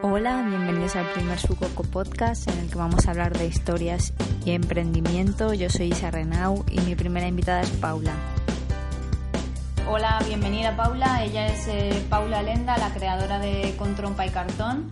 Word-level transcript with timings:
Hola, 0.00 0.44
bienvenidos 0.48 0.94
al 0.94 1.06
primer 1.06 1.40
Sucoco 1.40 1.82
Podcast 1.82 2.48
en 2.48 2.56
el 2.60 2.70
que 2.70 2.76
vamos 2.76 3.08
a 3.08 3.10
hablar 3.10 3.36
de 3.36 3.46
historias 3.46 4.14
y 4.44 4.52
emprendimiento. 4.52 5.52
Yo 5.54 5.68
soy 5.70 5.88
Isa 5.88 6.12
Renau 6.12 6.64
y 6.70 6.78
mi 6.82 6.94
primera 6.94 7.26
invitada 7.26 7.62
es 7.62 7.70
Paula. 7.70 8.12
Hola, 9.88 10.20
bienvenida 10.24 10.76
Paula. 10.76 11.24
Ella 11.24 11.48
es 11.48 11.66
eh, 11.66 12.06
Paula 12.08 12.42
Lenda, 12.42 12.78
la 12.78 12.94
creadora 12.94 13.40
de 13.40 13.74
Con 13.76 13.96
Trompa 13.96 14.24
y 14.24 14.30
Cartón. 14.30 14.88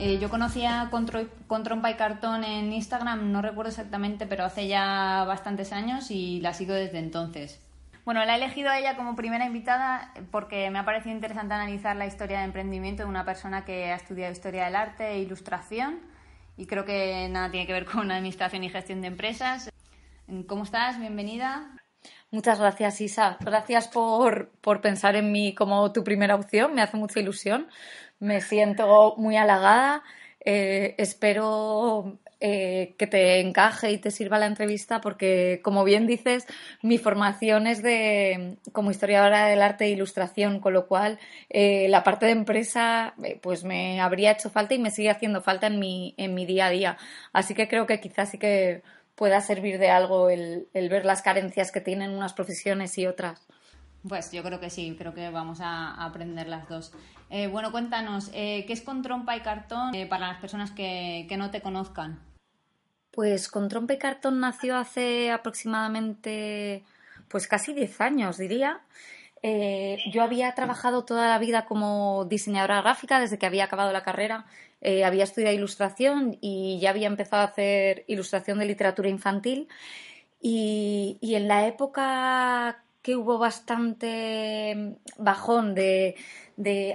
Eh, 0.00 0.18
yo 0.18 0.30
conocía 0.30 0.88
con, 0.90 1.06
con 1.46 1.62
Trompa 1.62 1.90
y 1.90 1.96
Cartón 1.96 2.42
en 2.42 2.72
Instagram, 2.72 3.30
no 3.30 3.42
recuerdo 3.42 3.68
exactamente, 3.68 4.26
pero 4.26 4.46
hace 4.46 4.66
ya 4.66 5.24
bastantes 5.26 5.72
años 5.72 6.10
y 6.10 6.40
la 6.40 6.54
sigo 6.54 6.72
desde 6.72 7.00
entonces. 7.00 7.60
Bueno, 8.08 8.24
la 8.24 8.32
he 8.32 8.36
elegido 8.36 8.70
a 8.70 8.78
ella 8.78 8.96
como 8.96 9.14
primera 9.16 9.44
invitada 9.44 10.14
porque 10.30 10.70
me 10.70 10.78
ha 10.78 10.84
parecido 10.86 11.14
interesante 11.14 11.52
analizar 11.52 11.94
la 11.94 12.06
historia 12.06 12.38
de 12.38 12.44
emprendimiento 12.44 13.02
de 13.02 13.08
una 13.10 13.26
persona 13.26 13.66
que 13.66 13.92
ha 13.92 13.96
estudiado 13.96 14.32
historia 14.32 14.64
del 14.64 14.76
arte 14.76 15.10
e 15.10 15.18
ilustración 15.18 16.00
y 16.56 16.64
creo 16.64 16.86
que 16.86 17.28
nada 17.28 17.50
tiene 17.50 17.66
que 17.66 17.74
ver 17.74 17.84
con 17.84 18.10
administración 18.10 18.64
y 18.64 18.70
gestión 18.70 19.02
de 19.02 19.08
empresas. 19.08 19.70
¿Cómo 20.46 20.62
estás? 20.62 20.98
Bienvenida. 20.98 21.70
Muchas 22.30 22.58
gracias, 22.58 22.98
Isa. 23.02 23.36
Gracias 23.40 23.88
por, 23.88 24.52
por 24.62 24.80
pensar 24.80 25.14
en 25.14 25.30
mí 25.30 25.54
como 25.54 25.92
tu 25.92 26.02
primera 26.02 26.34
opción. 26.34 26.74
Me 26.74 26.80
hace 26.80 26.96
mucha 26.96 27.20
ilusión. 27.20 27.68
Me 28.20 28.40
siento 28.40 29.16
muy 29.18 29.36
halagada. 29.36 30.02
Eh, 30.42 30.94
espero 30.96 32.18
eh, 32.40 32.94
que 32.96 33.08
te 33.08 33.40
encaje 33.40 33.90
y 33.90 33.98
te 33.98 34.12
sirva 34.12 34.38
la 34.38 34.46
entrevista 34.46 35.00
porque, 35.00 35.60
como 35.64 35.82
bien 35.82 36.06
dices, 36.06 36.46
mi 36.82 36.96
formación 36.96 37.66
es 37.66 37.82
de 37.82 38.58
como 38.70 38.92
historiadora 38.92 39.46
del 39.46 39.60
arte 39.60 39.86
e 39.86 39.90
ilustración, 39.90 40.60
con 40.60 40.72
lo 40.72 40.86
cual 40.86 41.18
eh, 41.50 41.88
la 41.88 42.04
parte 42.04 42.26
de 42.26 42.32
empresa 42.32 43.14
eh, 43.24 43.40
pues 43.42 43.64
me 43.64 44.00
habría 44.00 44.30
hecho 44.30 44.50
falta 44.50 44.74
y 44.74 44.78
me 44.78 44.92
sigue 44.92 45.10
haciendo 45.10 45.42
falta 45.42 45.66
en 45.66 45.80
mi, 45.80 46.14
en 46.16 46.34
mi 46.34 46.46
día 46.46 46.66
a 46.66 46.70
día. 46.70 46.96
Así 47.32 47.54
que 47.54 47.66
creo 47.66 47.88
que 47.88 47.98
quizás 47.98 48.30
sí 48.30 48.38
que 48.38 48.84
pueda 49.16 49.40
servir 49.40 49.80
de 49.80 49.90
algo 49.90 50.30
el, 50.30 50.68
el 50.74 50.88
ver 50.90 51.04
las 51.04 51.22
carencias 51.22 51.72
que 51.72 51.80
tienen 51.80 52.12
unas 52.12 52.34
profesiones 52.34 52.96
y 52.98 53.08
otras. 53.08 53.48
Pues 54.08 54.30
yo 54.30 54.44
creo 54.44 54.60
que 54.60 54.70
sí, 54.70 54.94
creo 54.96 55.12
que 55.12 55.28
vamos 55.30 55.60
a 55.60 56.04
aprender 56.04 56.46
las 56.46 56.68
dos. 56.68 56.92
bueno, 57.50 57.72
cuéntanos, 57.72 58.28
¿qué 58.28 58.64
es 58.68 58.80
con 58.80 59.02
trompa 59.02 59.36
y 59.36 59.40
cartón 59.40 59.90
para 60.08 60.28
las 60.28 60.38
personas 60.38 60.70
que, 60.70 61.26
que 61.28 61.36
no 61.36 61.50
te 61.50 61.60
conozcan? 61.60 62.27
Pues 63.18 63.48
con 63.48 63.68
Trompe 63.68 63.94
y 63.94 63.98
Cartón 63.98 64.38
nació 64.38 64.76
hace 64.76 65.32
aproximadamente, 65.32 66.84
pues 67.26 67.48
casi 67.48 67.72
10 67.72 68.00
años, 68.00 68.38
diría. 68.38 68.82
Eh, 69.42 69.98
yo 70.12 70.22
había 70.22 70.54
trabajado 70.54 71.04
toda 71.04 71.28
la 71.28 71.40
vida 71.40 71.64
como 71.64 72.26
diseñadora 72.26 72.80
gráfica 72.80 73.18
desde 73.18 73.36
que 73.36 73.46
había 73.46 73.64
acabado 73.64 73.90
la 73.90 74.04
carrera. 74.04 74.46
Eh, 74.82 75.04
había 75.04 75.24
estudiado 75.24 75.52
ilustración 75.52 76.38
y 76.40 76.78
ya 76.80 76.90
había 76.90 77.08
empezado 77.08 77.42
a 77.42 77.46
hacer 77.46 78.04
ilustración 78.06 78.60
de 78.60 78.66
literatura 78.66 79.08
infantil. 79.08 79.66
Y, 80.40 81.18
y 81.20 81.34
en 81.34 81.48
la 81.48 81.66
época 81.66 82.84
hubo 83.16 83.38
bastante 83.38 84.96
bajón 85.16 85.74
de, 85.74 86.16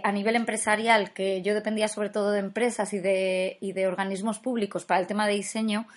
a 0.04 0.12
nivel 0.12 0.36
empresarial, 0.36 1.14
que 1.14 1.42
yo 1.42 1.54
dependía 1.54 1.88
sobre 1.88 2.10
todo 2.10 2.32
de 2.32 2.40
empresas 2.40 2.94
y 2.94 3.00
de, 3.00 3.86
organismos 3.88 4.40
públicos 4.40 4.86
para 4.86 5.00
el 5.00 5.08
tema 5.08 5.28
de 5.28 5.34
diseño, 5.34 5.88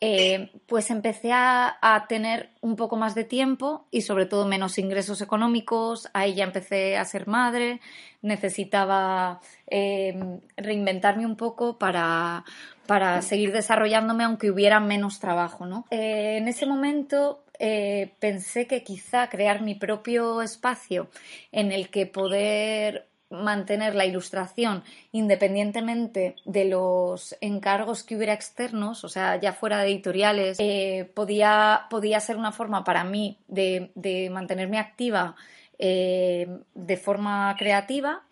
eh, 0.00 0.52
pues 0.66 0.90
empecé 0.90 1.32
a, 1.32 1.76
a, 1.82 2.06
tener 2.06 2.50
un 2.60 2.76
poco 2.76 2.96
más 2.96 3.16
de 3.16 3.24
tiempo 3.24 3.86
y 3.90 4.02
sobre 4.02 4.26
todo 4.26 4.46
menos 4.46 4.78
ingresos 4.78 5.20
económicos. 5.22 6.08
Ahí 6.12 6.34
ya 6.34 6.44
empecé 6.44 6.96
a 6.96 7.04
ser 7.04 7.26
madre, 7.26 7.80
necesitaba 8.22 9.40
eh, 9.66 10.40
reinventarme 10.56 11.26
un 11.26 11.36
poco 11.36 11.78
para, 11.78 12.44
para, 12.86 13.22
seguir 13.22 13.52
desarrollándome 13.52 14.24
aunque 14.24 14.50
hubiera 14.50 14.80
menos 14.80 15.18
trabajo. 15.18 15.66
¿no? 15.66 15.84
Eh, 15.90 16.36
en 16.38 16.48
ese 16.48 16.66
momento 16.66 17.44
eh, 17.58 18.14
pensé 18.20 18.66
que 18.66 18.82
quizá 18.82 19.28
crear 19.28 19.62
mi 19.62 19.74
propio 19.74 20.42
espacio 20.42 21.08
en 21.52 21.72
el 21.72 21.90
que 21.90 22.06
poder 22.06 23.08
mantener 23.30 23.94
la 23.94 24.06
ilustración 24.06 24.82
independientemente 25.12 26.36
de 26.44 26.64
los 26.64 27.36
encargos 27.40 28.02
que 28.02 28.16
hubiera 28.16 28.32
externos, 28.32 29.04
o 29.04 29.08
sea, 29.08 29.36
ya 29.36 29.52
fuera 29.52 29.78
de 29.78 29.88
editoriales, 29.88 30.56
eh, 30.60 31.10
podía, 31.14 31.86
podía, 31.90 32.20
ser 32.20 32.36
una 32.36 32.52
forma 32.52 32.84
para 32.84 33.04
mí 33.04 33.38
de, 33.48 34.30
mantenerme 34.32 34.78
activa 34.78 35.36
eh, 35.78 36.48
de 36.74 36.96
forma 36.96 37.54
creativa 37.58 38.22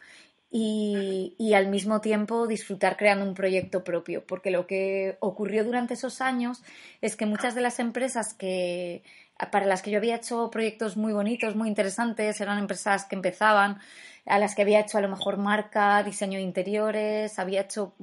y, 0.51 1.53
al 1.55 1.69
mismo 1.69 2.01
tiempo 2.01 2.47
disfrutar 2.47 2.97
creando 2.97 3.25
un 3.25 3.34
proyecto 3.34 3.84
propio, 3.84 4.25
porque 4.27 4.51
lo 4.51 4.67
que 4.67 5.17
ocurrió 5.21 5.65
durante 5.65 5.95
esos 5.95 6.21
años 6.21 6.62
es 7.01 7.17
que 7.17 7.27
muchas 7.27 7.55
de 7.55 7.61
las 7.61 7.79
empresas 7.81 8.34
que, 8.34 9.03
para 9.51 9.67
las 9.67 9.83
que 9.83 9.91
yo 9.91 9.99
había 9.99 10.17
hecho 10.17 10.51
proyectos 10.51 10.97
muy 10.97 11.12
bonitos, 11.12 11.57
muy 11.57 11.69
interesantes, 11.69 12.41
eran 12.41 12.59
empresas 12.59 13.05
que 13.05 13.17
empezaban, 13.17 13.79
a 14.27 14.39
las 14.39 14.55
que 14.55 14.63
había 14.63 14.81
hecho 14.81 14.99
a 14.99 15.01
lo 15.01 15.09
mejor 15.09 15.37
marca, 15.39 16.03
diseño 16.03 16.39
de 16.39 16.45
interiores, 16.45 17.39
había 17.39 17.63
hecho 17.63 17.95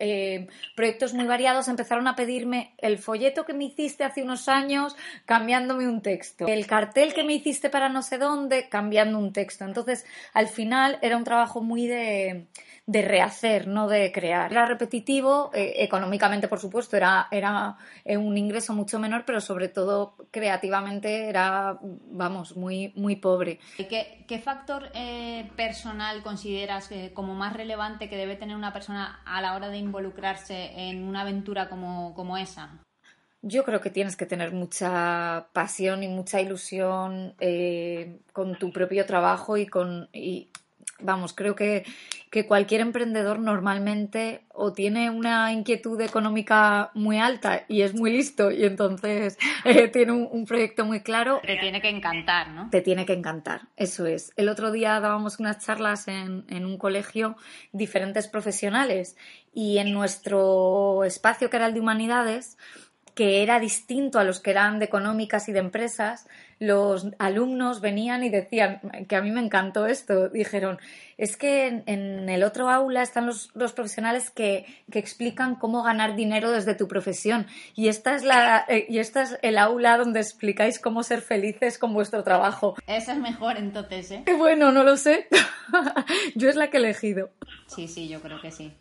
eh, 0.00 0.48
proyectos 0.76 1.14
muy 1.14 1.26
variados, 1.26 1.68
empezaron 1.68 2.08
a 2.08 2.16
pedirme 2.16 2.74
el 2.78 2.98
folleto 2.98 3.44
que 3.44 3.54
me 3.54 3.64
hiciste 3.64 4.04
hace 4.04 4.22
unos 4.22 4.48
años 4.48 4.96
cambiándome 5.24 5.88
un 5.88 6.02
texto, 6.02 6.46
el 6.46 6.66
cartel 6.66 7.14
que 7.14 7.24
me 7.24 7.34
hiciste 7.34 7.70
para 7.70 7.88
no 7.88 8.02
sé 8.02 8.18
dónde 8.18 8.68
cambiando 8.68 9.18
un 9.18 9.32
texto. 9.32 9.64
Entonces, 9.64 10.04
al 10.32 10.48
final 10.48 10.98
era 11.02 11.16
un 11.16 11.24
trabajo 11.24 11.62
muy 11.62 11.86
de 11.86 12.46
de 12.86 13.02
rehacer, 13.02 13.66
no 13.66 13.88
de 13.88 14.12
crear. 14.12 14.52
Era 14.52 14.66
repetitivo, 14.66 15.50
eh, 15.54 15.74
económicamente 15.78 16.48
por 16.48 16.60
supuesto, 16.60 16.96
era, 16.96 17.28
era 17.30 17.76
un 18.04 18.36
ingreso 18.36 18.74
mucho 18.74 18.98
menor, 18.98 19.24
pero 19.24 19.40
sobre 19.40 19.68
todo 19.68 20.16
creativamente 20.30 21.28
era, 21.28 21.78
vamos, 21.80 22.56
muy, 22.56 22.92
muy 22.94 23.16
pobre. 23.16 23.58
¿Qué, 23.76 24.24
qué 24.26 24.38
factor 24.38 24.90
eh, 24.94 25.43
personal 25.56 26.22
consideras 26.22 26.90
como 27.14 27.34
más 27.34 27.52
relevante 27.54 28.08
que 28.08 28.16
debe 28.16 28.36
tener 28.36 28.56
una 28.56 28.72
persona 28.72 29.20
a 29.24 29.40
la 29.40 29.54
hora 29.54 29.68
de 29.68 29.78
involucrarse 29.78 30.72
en 30.88 31.04
una 31.04 31.22
aventura 31.22 31.68
como, 31.68 32.14
como 32.14 32.36
esa? 32.36 32.80
Yo 33.42 33.64
creo 33.64 33.80
que 33.80 33.90
tienes 33.90 34.16
que 34.16 34.24
tener 34.24 34.52
mucha 34.52 35.48
pasión 35.52 36.02
y 36.02 36.08
mucha 36.08 36.40
ilusión 36.40 37.34
con 38.32 38.56
tu 38.58 38.72
propio 38.72 39.04
trabajo 39.04 39.56
y 39.56 39.66
con 39.66 40.08
y, 40.12 40.48
vamos, 41.00 41.32
creo 41.32 41.54
que, 41.54 41.84
que, 42.30 42.46
cualquier 42.46 42.80
emprendedor 42.80 43.38
normalmente 43.38 44.42
o 44.52 44.72
tiene 44.72 45.10
una 45.10 45.52
inquietud 45.52 46.00
económica 46.00 46.90
muy 46.94 47.18
alta 47.18 47.64
y 47.68 47.82
es 47.82 47.94
muy 47.94 48.12
listo 48.12 48.50
y 48.50 48.64
entonces 48.64 49.38
eh, 49.64 49.88
tiene 49.88 50.12
un, 50.12 50.44
proyecto 50.46 50.84
muy 50.84 51.00
claro. 51.00 51.40
Te 51.44 51.56
tiene 51.56 51.80
que 51.80 51.88
encantar, 51.88 52.50
¿no? 52.50 52.70
Te 52.70 52.80
tiene 52.80 53.06
que 53.06 53.12
encantar, 53.12 53.62
eso 53.76 54.06
es. 54.06 54.32
El 54.36 54.48
otro 54.48 54.72
día 54.72 55.00
dábamos 55.00 55.38
unas 55.40 55.64
charlas 55.64 56.08
en, 56.08 56.44
en 56.48 56.66
un 56.66 56.78
colegio, 56.78 57.36
diferentes 57.72 58.28
profesionales, 58.28 59.16
y 59.52 59.78
en 59.78 59.92
nuestro 59.92 61.04
espacio 61.04 61.48
que 61.48 61.56
era 61.56 61.66
el 61.66 61.74
de 61.74 61.80
humanidades, 61.80 62.58
que 63.14 63.42
era 63.42 63.60
distinto 63.60 64.18
a 64.18 64.24
los 64.24 64.40
que 64.40 64.50
eran 64.50 64.78
de 64.78 64.86
económicas 64.86 65.48
y 65.48 65.52
de 65.52 65.60
empresas, 65.60 66.26
los 66.58 67.08
alumnos 67.18 67.80
venían 67.80 68.24
y 68.24 68.30
decían 68.30 68.80
que 69.08 69.16
a 69.16 69.22
mí 69.22 69.30
me 69.30 69.40
encantó 69.40 69.86
esto. 69.86 70.28
Dijeron, 70.28 70.78
es 71.18 71.36
que 71.36 71.82
en, 71.86 72.28
el 72.28 72.42
otro 72.42 72.70
aula 72.70 73.02
están 73.02 73.26
los, 73.26 73.50
profesionales 73.72 74.30
que, 74.30 74.66
que, 74.90 74.98
explican 74.98 75.56
cómo 75.56 75.82
ganar 75.82 76.16
dinero 76.16 76.50
desde 76.50 76.74
tu 76.74 76.88
profesión. 76.88 77.46
Y 77.74 77.88
esta, 77.88 78.14
es 78.14 78.24
la, 78.24 78.64
eh, 78.68 78.86
y 78.88 78.98
esta 78.98 79.22
es 79.22 79.38
el 79.42 79.58
aula 79.58 79.96
donde 79.96 80.20
explicáis 80.20 80.78
cómo 80.78 81.02
ser 81.02 81.20
felices 81.20 81.78
con 81.78 81.92
vuestro 81.94 82.22
trabajo. 82.22 82.74
Esa 82.86 83.12
es 83.12 83.18
mejor 83.18 83.56
entonces, 83.56 84.10
¿eh? 84.10 84.24
Bueno, 84.38 84.72
no 84.72 84.84
lo 84.84 84.96
sé. 84.96 85.28
yo 86.34 86.48
es 86.48 86.56
la 86.56 86.68
que 86.68 86.76
he 86.76 86.80
elegido. 86.80 87.30
Sí, 87.66 87.88
sí, 87.88 88.08
yo 88.08 88.20
creo 88.20 88.40
que 88.40 88.50
sí. 88.50 88.72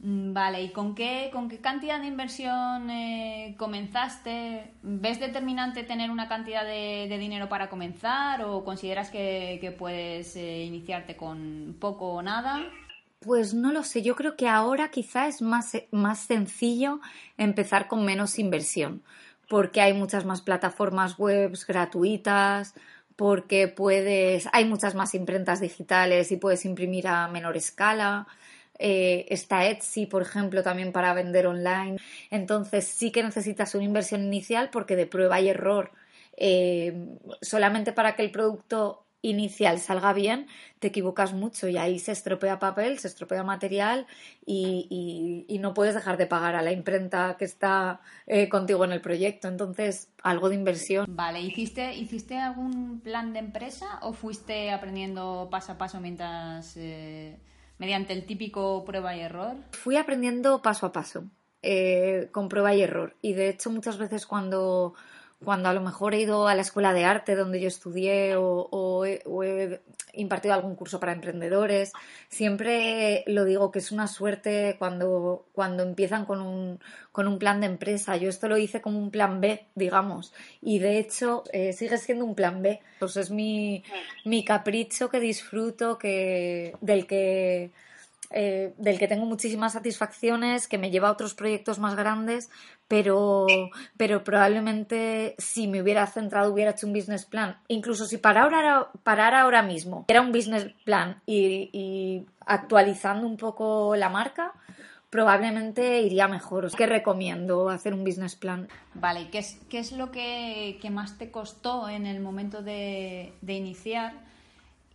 Mm, 0.00 0.32
vale, 0.32 0.62
¿y 0.62 0.70
con 0.70 0.94
qué, 0.94 1.28
con 1.32 1.48
qué 1.48 1.58
cantidad 1.58 2.00
de 2.00 2.06
inversión 2.06 2.88
eh, 2.88 3.56
comenzaste? 3.58 4.72
¿Ves 4.82 5.18
determinante 5.18 5.82
tener 5.82 6.10
una 6.10 6.28
cantidad 6.28 6.64
de, 6.64 7.16
dinero 7.18 7.48
para 7.48 7.68
comenzar 7.68 8.44
o 8.44 8.64
consideras 8.64 9.10
que, 9.10 9.74
puedes 9.76 10.36
eh, 10.36 10.62
iniciarte 10.64 11.16
con 11.16 11.76
poco 11.80 12.12
o 12.12 12.22
nada? 12.22 12.64
Pues 13.20 13.54
no 13.54 13.72
lo 13.72 13.82
sé, 13.82 14.02
yo 14.02 14.14
creo 14.14 14.36
que 14.36 14.48
ahora 14.48 14.90
quizá 14.90 15.26
es 15.26 15.42
más, 15.42 15.72
más 15.90 16.20
sencillo 16.20 17.00
empezar 17.36 17.88
con 17.88 18.04
menos 18.04 18.38
inversión, 18.38 19.02
porque 19.48 19.80
hay 19.80 19.94
muchas 19.94 20.24
más 20.24 20.42
plataformas 20.42 21.18
web 21.18 21.58
gratuitas, 21.66 22.74
porque 23.16 23.66
puedes, 23.66 24.48
hay 24.52 24.64
muchas 24.64 24.94
más 24.94 25.16
imprentas 25.16 25.60
digitales 25.60 26.30
y 26.30 26.36
puedes 26.36 26.64
imprimir 26.64 27.08
a 27.08 27.26
menor 27.26 27.56
escala. 27.56 28.28
Eh, 28.78 29.26
está 29.28 29.66
Etsy, 29.66 30.06
por 30.06 30.22
ejemplo, 30.22 30.62
también 30.62 30.92
para 30.92 31.14
vender 31.14 31.46
online. 31.46 31.98
Entonces 32.30 32.86
sí 32.86 33.10
que 33.10 33.22
necesitas 33.22 33.74
una 33.74 33.84
inversión 33.84 34.22
inicial 34.22 34.70
porque 34.70 34.96
de 34.96 35.06
prueba 35.06 35.40
y 35.40 35.48
error, 35.48 35.92
eh, 36.36 37.08
solamente 37.42 37.92
para 37.92 38.14
que 38.14 38.22
el 38.22 38.30
producto 38.30 39.04
inicial 39.20 39.80
salga 39.80 40.12
bien, 40.12 40.46
te 40.78 40.88
equivocas 40.88 41.32
mucho 41.32 41.68
y 41.68 41.76
ahí 41.76 41.98
se 41.98 42.12
estropea 42.12 42.58
papel, 42.58 42.98
se 42.98 43.08
estropea 43.08 43.42
material 43.42 44.06
y, 44.46 45.46
no 45.60 45.74
puedes 45.74 45.94
dejar 45.94 46.16
de 46.16 46.26
pagar 46.26 46.54
a 46.54 46.62
la 46.62 46.70
imprenta 46.70 47.36
que 47.36 47.44
está 47.44 48.00
eh, 48.28 48.48
contigo 48.48 48.84
en 48.84 48.92
el 48.92 49.00
proyecto. 49.00 49.48
Entonces, 49.48 50.08
algo 50.22 50.48
de 50.48 50.54
inversión. 50.54 51.06
Vale, 51.08 51.40
¿hiciste, 51.40 51.94
¿hiciste 51.94 52.38
algún 52.38 53.00
plan 53.00 53.32
de 53.32 53.40
empresa 53.40 53.98
o 54.02 54.12
fuiste 54.12 54.70
aprendiendo 54.70 55.48
paso 55.50 55.72
a 55.72 55.78
paso 55.78 56.00
mientras, 56.00 56.76
eh, 56.76 57.36
mediante 57.78 58.12
el 58.12 58.26
típico 58.26 58.84
prueba 58.84 59.16
y 59.16 59.20
error? 59.20 59.56
Fui 59.72 59.96
aprendiendo 59.96 60.62
paso 60.62 60.86
a 60.86 60.92
paso, 60.92 61.24
eh, 61.62 62.28
con 62.32 62.48
prueba 62.48 62.74
y 62.74 62.82
error. 62.82 63.16
Y 63.22 63.32
de 63.32 63.48
hecho, 63.48 63.70
muchas 63.70 63.98
veces 63.98 64.26
cuando 64.26 64.94
cuando 65.44 65.68
a 65.68 65.72
lo 65.72 65.80
mejor 65.80 66.14
he 66.14 66.20
ido 66.20 66.48
a 66.48 66.54
la 66.54 66.62
escuela 66.62 66.92
de 66.92 67.04
arte 67.04 67.36
donde 67.36 67.60
yo 67.60 67.68
estudié 67.68 68.34
o, 68.36 69.04
he, 69.04 69.80
impartido 70.12 70.54
algún 70.54 70.74
curso 70.74 70.98
para 70.98 71.12
emprendedores, 71.12 71.92
siempre 72.28 73.22
lo 73.26 73.44
digo 73.44 73.70
que 73.70 73.78
es 73.78 73.92
una 73.92 74.08
suerte 74.08 74.74
cuando, 74.78 75.46
cuando 75.52 75.84
empiezan 75.84 76.24
con 76.24 76.40
un, 76.40 76.80
con 77.12 77.28
un 77.28 77.38
plan 77.38 77.60
de 77.60 77.66
empresa. 77.66 78.16
Yo 78.16 78.28
esto 78.28 78.48
lo 78.48 78.58
hice 78.58 78.80
como 78.80 78.98
un 78.98 79.12
plan 79.12 79.40
B, 79.40 79.66
digamos, 79.76 80.32
y 80.60 80.80
de 80.80 80.98
hecho 80.98 81.44
eh, 81.52 81.72
sigue 81.72 81.98
siendo 81.98 82.24
un 82.24 82.34
plan 82.34 82.60
B. 82.62 82.80
Pues 82.98 83.16
es 83.16 83.30
mi, 83.30 83.84
mi 84.24 84.44
capricho 84.44 85.08
que 85.08 85.20
disfruto, 85.20 85.98
que, 85.98 86.74
del 86.80 87.06
que 87.06 87.70
eh, 88.30 88.74
del 88.76 88.98
que 88.98 89.08
tengo 89.08 89.24
muchísimas 89.24 89.72
satisfacciones, 89.72 90.68
que 90.68 90.76
me 90.76 90.90
lleva 90.90 91.08
a 91.08 91.12
otros 91.12 91.34
proyectos 91.34 91.78
más 91.78 91.96
grandes, 91.96 92.50
pero, 92.86 93.46
pero 93.96 94.22
probablemente 94.22 95.34
si 95.38 95.66
me 95.66 95.80
hubiera 95.80 96.06
centrado 96.06 96.52
hubiera 96.52 96.72
hecho 96.72 96.86
un 96.86 96.92
business 96.92 97.24
plan. 97.24 97.56
Incluso 97.68 98.04
si 98.04 98.18
parara, 98.18 98.88
parara 99.02 99.42
ahora 99.42 99.62
mismo, 99.62 100.04
era 100.08 100.20
un 100.20 100.32
business 100.32 100.66
plan 100.84 101.22
y, 101.26 102.26
actualizando 102.44 103.26
un 103.26 103.38
poco 103.38 103.96
la 103.96 104.10
marca, 104.10 104.52
probablemente 105.08 106.02
iría 106.02 106.28
mejor. 106.28 106.66
Es 106.66 106.76
que 106.76 106.86
recomiendo 106.86 107.70
hacer 107.70 107.94
un 107.94 108.04
business 108.04 108.36
plan. 108.36 108.68
Vale, 108.92 109.22
¿y 109.22 109.24
qué 109.26 109.38
es, 109.38 109.58
qué 109.70 109.78
es 109.78 109.92
lo 109.92 110.10
que, 110.10 110.78
más 110.90 111.16
te 111.16 111.30
costó 111.30 111.88
en 111.88 112.04
el 112.04 112.20
momento 112.20 112.62
de 112.62 113.32
iniciar? 113.46 114.27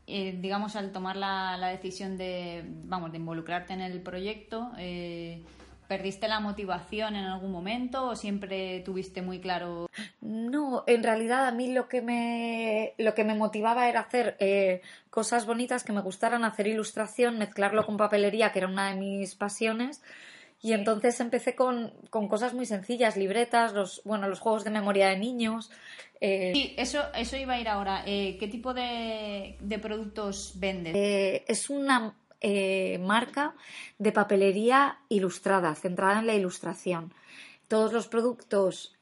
Eh, 0.06 0.38
digamos, 0.42 0.76
al 0.76 0.92
tomar 0.92 1.16
la, 1.16 1.58
decisión 1.70 2.18
de, 2.18 2.64
vamos, 2.66 3.12
de 3.12 3.18
involucrarte 3.20 3.74
en 3.74 3.82
el 3.82 4.02
proyecto, 4.02 4.72
eh, 4.78 5.44
¿perdiste 5.88 6.28
la 6.28 6.42
motivación 6.42 7.16
en 7.16 7.24
algún 7.24 7.52
momento 7.52 8.08
o 8.08 8.16
siempre 8.16 8.82
tuviste 8.82 9.22
muy 9.22 9.40
claro? 9.40 9.88
No, 10.20 10.84
en 10.88 11.04
realidad 11.04 11.48
a 11.48 11.52
mí 11.52 11.72
lo 11.72 11.88
que 11.88 12.02
me, 12.02 12.94
lo 12.98 13.14
que 13.14 13.24
me 13.24 13.36
motivaba 13.36 13.88
era 13.88 14.02
hacer 14.02 14.36
eh, 14.40 14.82
cosas 15.10 15.46
bonitas 15.46 15.86
que 15.86 15.94
me 15.94 16.02
gustaran, 16.02 16.44
hacer 16.44 16.68
ilustración, 16.68 17.38
mezclarlo 17.38 17.86
con 17.86 17.96
papelería, 17.96 18.52
que 18.52 18.60
era 18.60 18.68
una 18.68 18.90
de 18.90 19.00
mis 19.00 19.36
pasiones. 19.36 20.02
Y 20.64 20.74
entonces 20.74 21.20
empecé 21.20 21.56
con, 21.56 21.94
con, 22.10 22.28
cosas 22.30 22.54
muy 22.54 22.66
sencillas, 22.66 23.18
libretas, 23.18 23.74
los, 23.74 24.02
bueno, 24.06 24.28
los 24.30 24.40
juegos 24.40 24.64
de 24.64 24.72
memoria 24.72 25.10
de 25.10 25.20
niños, 25.20 25.70
eh, 26.26 26.54
sí, 26.54 26.74
eso, 26.78 27.02
eso 27.14 27.36
iba 27.36 27.56
a 27.56 27.60
ir 27.60 27.68
ahora. 27.68 28.02
Eh, 28.06 28.38
¿Qué 28.40 28.48
tipo 28.48 28.74
de, 28.74 29.58
productos 29.82 30.54
vendes? 30.56 30.96
Eh, 30.96 31.44
es 31.50 31.70
una 31.70 32.16
marca 33.00 33.56
de 33.98 34.12
papelería 34.12 35.00
ilustrada, 35.10 35.76
centrada 35.76 36.20
en 36.20 36.28
la 36.28 36.34
ilustración. 36.34 37.14
Todos 37.68 37.92
los 37.92 38.08
productos 38.08 38.96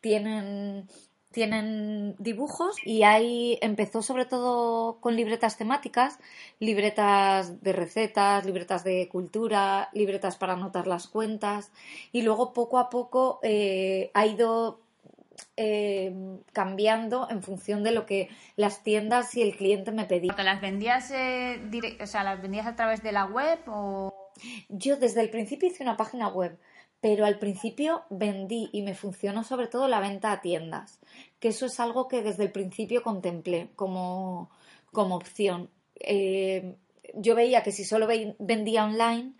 tienen 0.00 0.88
tienen 1.34 2.14
dibujos 2.18 2.76
y 2.82 3.02
ahí 3.02 3.58
empezó 3.60 4.00
sobre 4.00 4.24
todo 4.24 5.00
con 5.00 5.16
libretas 5.16 5.58
temáticas, 5.58 6.18
libretas 6.60 7.62
de 7.62 7.72
recetas, 7.74 8.46
libretas 8.46 8.84
de 8.84 9.08
cultura, 9.10 9.90
libretas 9.92 10.36
para 10.36 10.54
anotar 10.54 10.86
las 10.86 11.08
cuentas 11.08 11.72
y 12.12 12.22
luego 12.22 12.54
poco 12.54 12.78
a 12.78 12.88
poco 12.88 13.40
ha 13.42 14.26
ido 14.26 14.80
eh, 15.56 16.12
cambiando 16.52 17.28
en 17.30 17.42
función 17.42 17.84
de 17.84 17.92
lo 17.92 18.06
que 18.06 18.28
las 18.56 18.82
tiendas 18.82 19.34
y 19.36 19.42
el 19.42 19.56
cliente 19.56 19.92
me 19.92 20.04
pedían. 20.04 20.36
¿Las 20.44 20.60
vendías, 20.60 21.10
eh, 21.12 21.60
o 22.00 22.06
sea, 22.06 22.24
las 22.24 22.42
vendías 22.42 22.66
a 22.66 22.76
través 22.76 23.02
de 23.02 23.12
la 23.12 23.24
web 23.26 23.58
o...? 23.66 24.12
Yo 24.68 24.96
desde 24.96 25.20
el 25.20 25.30
principio 25.30 25.68
hice 25.68 25.84
una 25.84 25.96
página 25.96 26.26
web, 26.26 26.58
pero 27.04 27.26
al 27.26 27.38
principio 27.38 28.04
vendí 28.08 28.70
y 28.72 28.80
me 28.80 28.94
funcionó 28.94 29.44
sobre 29.44 29.66
todo 29.66 29.88
la 29.88 30.00
venta 30.00 30.32
a 30.32 30.40
tiendas, 30.40 31.00
que 31.38 31.48
eso 31.48 31.66
es 31.66 31.78
algo 31.78 32.08
que 32.08 32.22
desde 32.22 32.44
el 32.44 32.50
principio 32.50 33.02
contemplé 33.02 33.68
como, 33.76 34.48
como 34.90 35.14
opción. 35.14 35.68
Eh, 35.96 36.76
yo 37.12 37.34
veía 37.34 37.62
que 37.62 37.72
si 37.72 37.84
solo 37.84 38.08
vendía 38.38 38.86
online, 38.86 39.34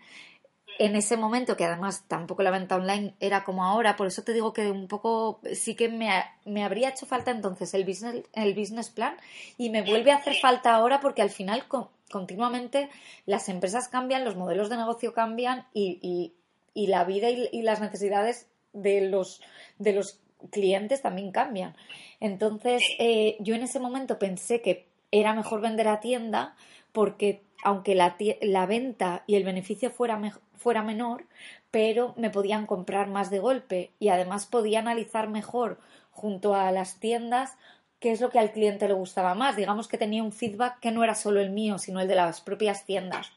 en 0.77 0.95
ese 0.95 1.17
momento, 1.17 1.57
que 1.57 1.65
además 1.65 2.03
tampoco 2.07 2.43
la 2.43 2.51
venta 2.51 2.75
online 2.75 3.15
era 3.19 3.43
como 3.43 3.63
ahora, 3.63 3.95
por 3.95 4.05
eso 4.05 4.21
te 4.21 4.33
digo 4.33 4.53
que 4.53 4.69
un 4.69 4.87
poco 4.87 5.41
sí 5.53 5.73
que 5.73 5.89
me, 5.89 6.11
me, 6.45 6.63
habría 6.63 6.89
hecho 6.89 7.07
falta 7.07 7.31
entonces 7.31 7.73
el 7.73 7.83
business, 7.83 8.25
el 8.33 8.53
business 8.53 8.91
plan 8.91 9.17
y 9.57 9.71
me 9.71 9.81
vuelve 9.81 10.11
a 10.11 10.17
hacer 10.17 10.35
falta 10.35 10.75
ahora 10.75 10.99
porque 10.99 11.23
al 11.23 11.31
final 11.31 11.63
continuamente 12.11 12.91
las 13.25 13.49
empresas 13.49 13.87
cambian, 13.87 14.23
los 14.23 14.35
modelos 14.35 14.69
de 14.69 14.77
negocio 14.77 15.15
cambian 15.15 15.65
y, 15.73 15.97
y, 16.03 16.35
la 16.75 17.03
vida 17.03 17.29
y, 17.29 17.61
las 17.61 17.81
necesidades 17.81 18.47
de 18.73 19.01
los, 19.09 19.41
de 19.79 19.93
los 19.93 20.19
clientes 20.51 21.01
también 21.01 21.31
cambian. 21.31 21.75
Entonces, 22.19 22.83
eh, 22.99 23.37
yo 23.39 23.55
en 23.55 23.63
ese 23.63 23.79
momento 23.79 24.19
pensé 24.19 24.61
que 24.61 24.85
era 25.11 25.33
mejor 25.33 25.61
vender 25.61 25.87
a 25.87 25.99
tienda 25.99 26.55
porque 26.91 27.41
aunque 27.63 27.95
la, 27.95 28.15
la 28.41 28.65
venta 28.65 29.23
y 29.25 29.35
el 29.35 29.43
beneficio 29.43 29.89
fuera, 29.89 30.19
fuera 30.55 30.83
menor, 30.83 31.25
pero 31.71 32.13
me 32.17 32.29
podían 32.29 32.67
comprar 32.67 33.07
más 33.07 33.29
de 33.29 33.39
golpe 33.39 33.91
y 33.99 34.09
además 34.09 34.45
podía 34.45 34.79
analizar 34.79 35.29
mejor 35.29 35.79
junto 36.11 36.55
a 36.55 36.71
las 36.71 36.99
tiendas 36.99 37.57
qué 37.99 38.11
es 38.11 38.21
lo 38.21 38.29
que 38.29 38.39
al 38.39 38.51
cliente 38.51 38.87
le 38.87 38.93
gustaba 38.93 39.35
más. 39.35 39.55
Digamos 39.55 39.87
que 39.87 39.97
tenía 39.97 40.23
un 40.23 40.31
feedback 40.31 40.79
que 40.79 40.91
no 40.91 41.03
era 41.03 41.15
solo 41.15 41.41
el 41.41 41.49
mío, 41.49 41.77
sino 41.77 41.99
el 41.99 42.07
de 42.07 42.15
las 42.15 42.39
propias 42.39 42.85
tiendas. 42.85 43.31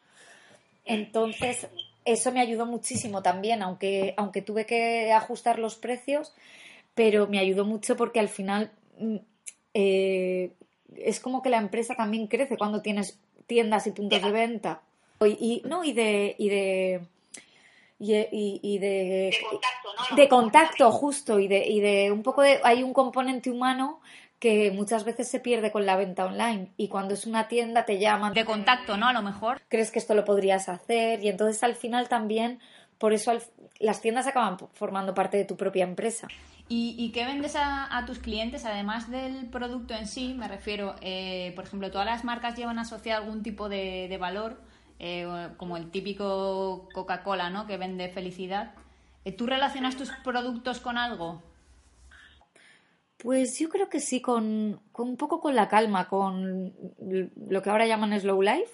Entonces, 0.85 1.69
eso 2.13 2.33
me 2.33 2.41
ayudó 2.41 2.67
muchísimo 2.67 3.23
también, 3.23 3.63
aunque, 3.63 4.15
aunque 4.17 4.43
tuve 4.43 4.67
que 4.67 5.13
ajustar 5.13 5.59
los 5.59 5.77
precios, 5.77 6.35
pero 6.95 7.27
me 7.27 7.39
ayudó 7.39 7.65
mucho 7.65 7.97
porque 7.97 8.21
al 8.21 8.29
final 8.29 8.71
mm, 8.99 9.17
eh, 9.75 10.53
es 10.97 11.21
como 11.21 11.43
que 11.43 11.51
la 11.51 11.59
empresa 11.59 11.95
también 11.95 12.27
crece 12.27 12.57
cuando 12.57 12.83
tienes 12.83 13.19
tiendas 13.47 13.87
y 13.87 13.93
puntos 13.93 14.23
de 14.23 14.31
venta. 14.31 14.83
Y, 15.25 15.63
no, 15.65 15.83
y 15.83 15.93
de, 15.93 16.37
y 16.39 16.49
de 16.49 17.01
y, 17.99 18.79
de, 18.79 19.37
contacto, 19.51 19.89
¿no? 20.11 20.17
de 20.17 20.29
contacto 20.29 20.93
justo 20.93 21.41
y 21.41 21.49
de, 21.49 21.67
y 21.67 21.81
de 21.81 22.13
un 22.13 22.23
poco 22.23 22.43
de 22.43 22.61
hay 22.63 22.85
un 22.85 22.93
componente 22.93 23.51
humano 23.51 24.01
que 24.39 24.71
muchas 24.71 25.05
veces 25.05 25.29
se 25.29 25.41
pierde 25.41 25.73
con 25.73 25.87
la 25.87 25.97
venta 25.97 26.25
online 26.25 26.71
y 26.77 26.89
cuando 26.89 27.15
es 27.15 27.27
una 27.27 27.49
tienda 27.49 27.85
te 27.85 27.99
llaman 27.99 28.35
de 28.35 28.45
contacto 28.45 28.97
no 28.97 29.09
a 29.09 29.13
lo 29.13 29.23
mejor 29.23 29.61
crees 29.69 29.91
que 29.91 29.99
esto 29.99 30.15
lo 30.15 30.25
podrías 30.25 30.69
hacer 30.69 31.23
y 31.25 31.29
entonces 31.29 31.63
al 31.63 31.75
final 31.75 32.09
también 32.09 32.61
por 32.99 33.13
eso 33.13 33.33
las 33.81 34.01
tiendas 34.01 34.27
acaban 34.27 34.57
formando 34.75 35.15
parte 35.15 35.37
de 35.37 35.45
tu 35.45 35.57
propia 35.57 35.85
empresa 35.85 36.29
¿Y, 36.71 37.13
qué 37.13 37.25
vendes 37.25 37.57
a, 37.57 38.05
tus 38.07 38.19
clientes 38.19 38.67
además 38.67 39.11
del 39.11 39.47
producto 39.47 39.95
en 39.95 40.07
sí? 40.07 40.35
Me 40.35 40.49
refiero, 40.49 40.97
eh, 41.01 41.53
por 41.57 41.65
ejemplo, 41.65 41.91
todas 41.91 42.07
las 42.07 42.25
marcas 42.25 42.57
llevan 42.57 42.79
asociado 42.79 43.23
algún 43.23 43.43
tipo 43.43 43.71
de, 43.71 44.15
valor, 44.21 44.61
eh, 44.99 45.27
como 45.57 45.79
el 45.79 45.91
típico 45.91 46.87
Coca-Cola, 46.93 47.49
¿no? 47.49 47.67
Que 47.67 47.79
vende 47.79 48.11
felicidad. 48.11 48.75
Eh, 49.25 49.33
¿Tú 49.33 49.47
relacionas 49.47 49.97
tus 49.97 50.11
productos 50.23 50.81
con 50.81 50.99
algo? 50.99 51.43
Pues 53.19 53.59
yo 53.59 53.69
creo 53.69 53.89
que 53.89 54.01
sí, 54.01 54.21
con, 54.21 54.81
un 54.97 55.17
poco 55.17 55.41
con 55.41 55.55
la 55.55 55.69
calma, 55.69 56.09
con 56.09 56.73
lo 57.49 57.63
que 57.63 57.71
ahora 57.71 57.87
llaman 57.87 58.19
slow 58.21 58.43
life. 58.43 58.73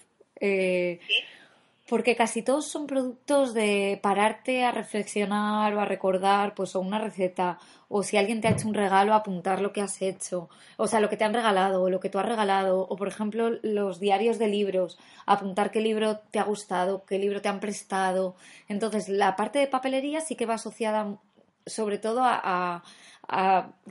Porque 1.88 2.16
casi 2.16 2.42
todos 2.42 2.66
son 2.66 2.86
productos 2.86 3.52
de 3.52 4.00
pararte 4.02 4.64
a 4.64 4.72
reflexionar 4.72 5.74
o 5.74 5.80
a 5.80 5.84
recordar, 5.84 6.54
pues, 6.54 6.74
o 6.76 6.80
una 6.80 6.98
receta, 6.98 7.58
o 7.88 8.02
si 8.02 8.16
alguien 8.16 8.40
te 8.40 8.48
ha 8.48 8.52
hecho 8.52 8.68
un 8.68 8.74
regalo, 8.74 9.12
apuntar 9.12 9.60
lo 9.60 9.74
que 9.74 9.82
has 9.82 10.00
hecho, 10.00 10.48
o 10.78 10.86
sea, 10.86 11.00
lo 11.00 11.10
que 11.10 11.18
te 11.18 11.24
han 11.24 11.34
regalado, 11.34 11.82
o 11.82 11.90
lo 11.90 12.00
que 12.00 12.08
tú 12.08 12.18
has 12.18 12.26
regalado, 12.26 12.80
o 12.80 12.96
por 12.96 13.08
ejemplo, 13.08 13.50
los 13.62 14.00
diarios 14.00 14.38
de 14.38 14.48
libros, 14.48 14.98
apuntar 15.26 15.70
qué 15.70 15.82
libro 15.82 16.20
te 16.30 16.38
ha 16.38 16.44
gustado, 16.44 17.04
qué 17.04 17.18
libro 17.18 17.42
te 17.42 17.50
han 17.50 17.60
prestado. 17.60 18.34
Entonces, 18.66 19.10
la 19.10 19.36
parte 19.36 19.58
de 19.58 19.66
papelería 19.66 20.22
sí 20.22 20.36
que 20.36 20.46
va 20.46 20.54
asociada 20.54 21.18
sobre 21.66 21.98
todo 21.98 22.22
a, 22.24 22.82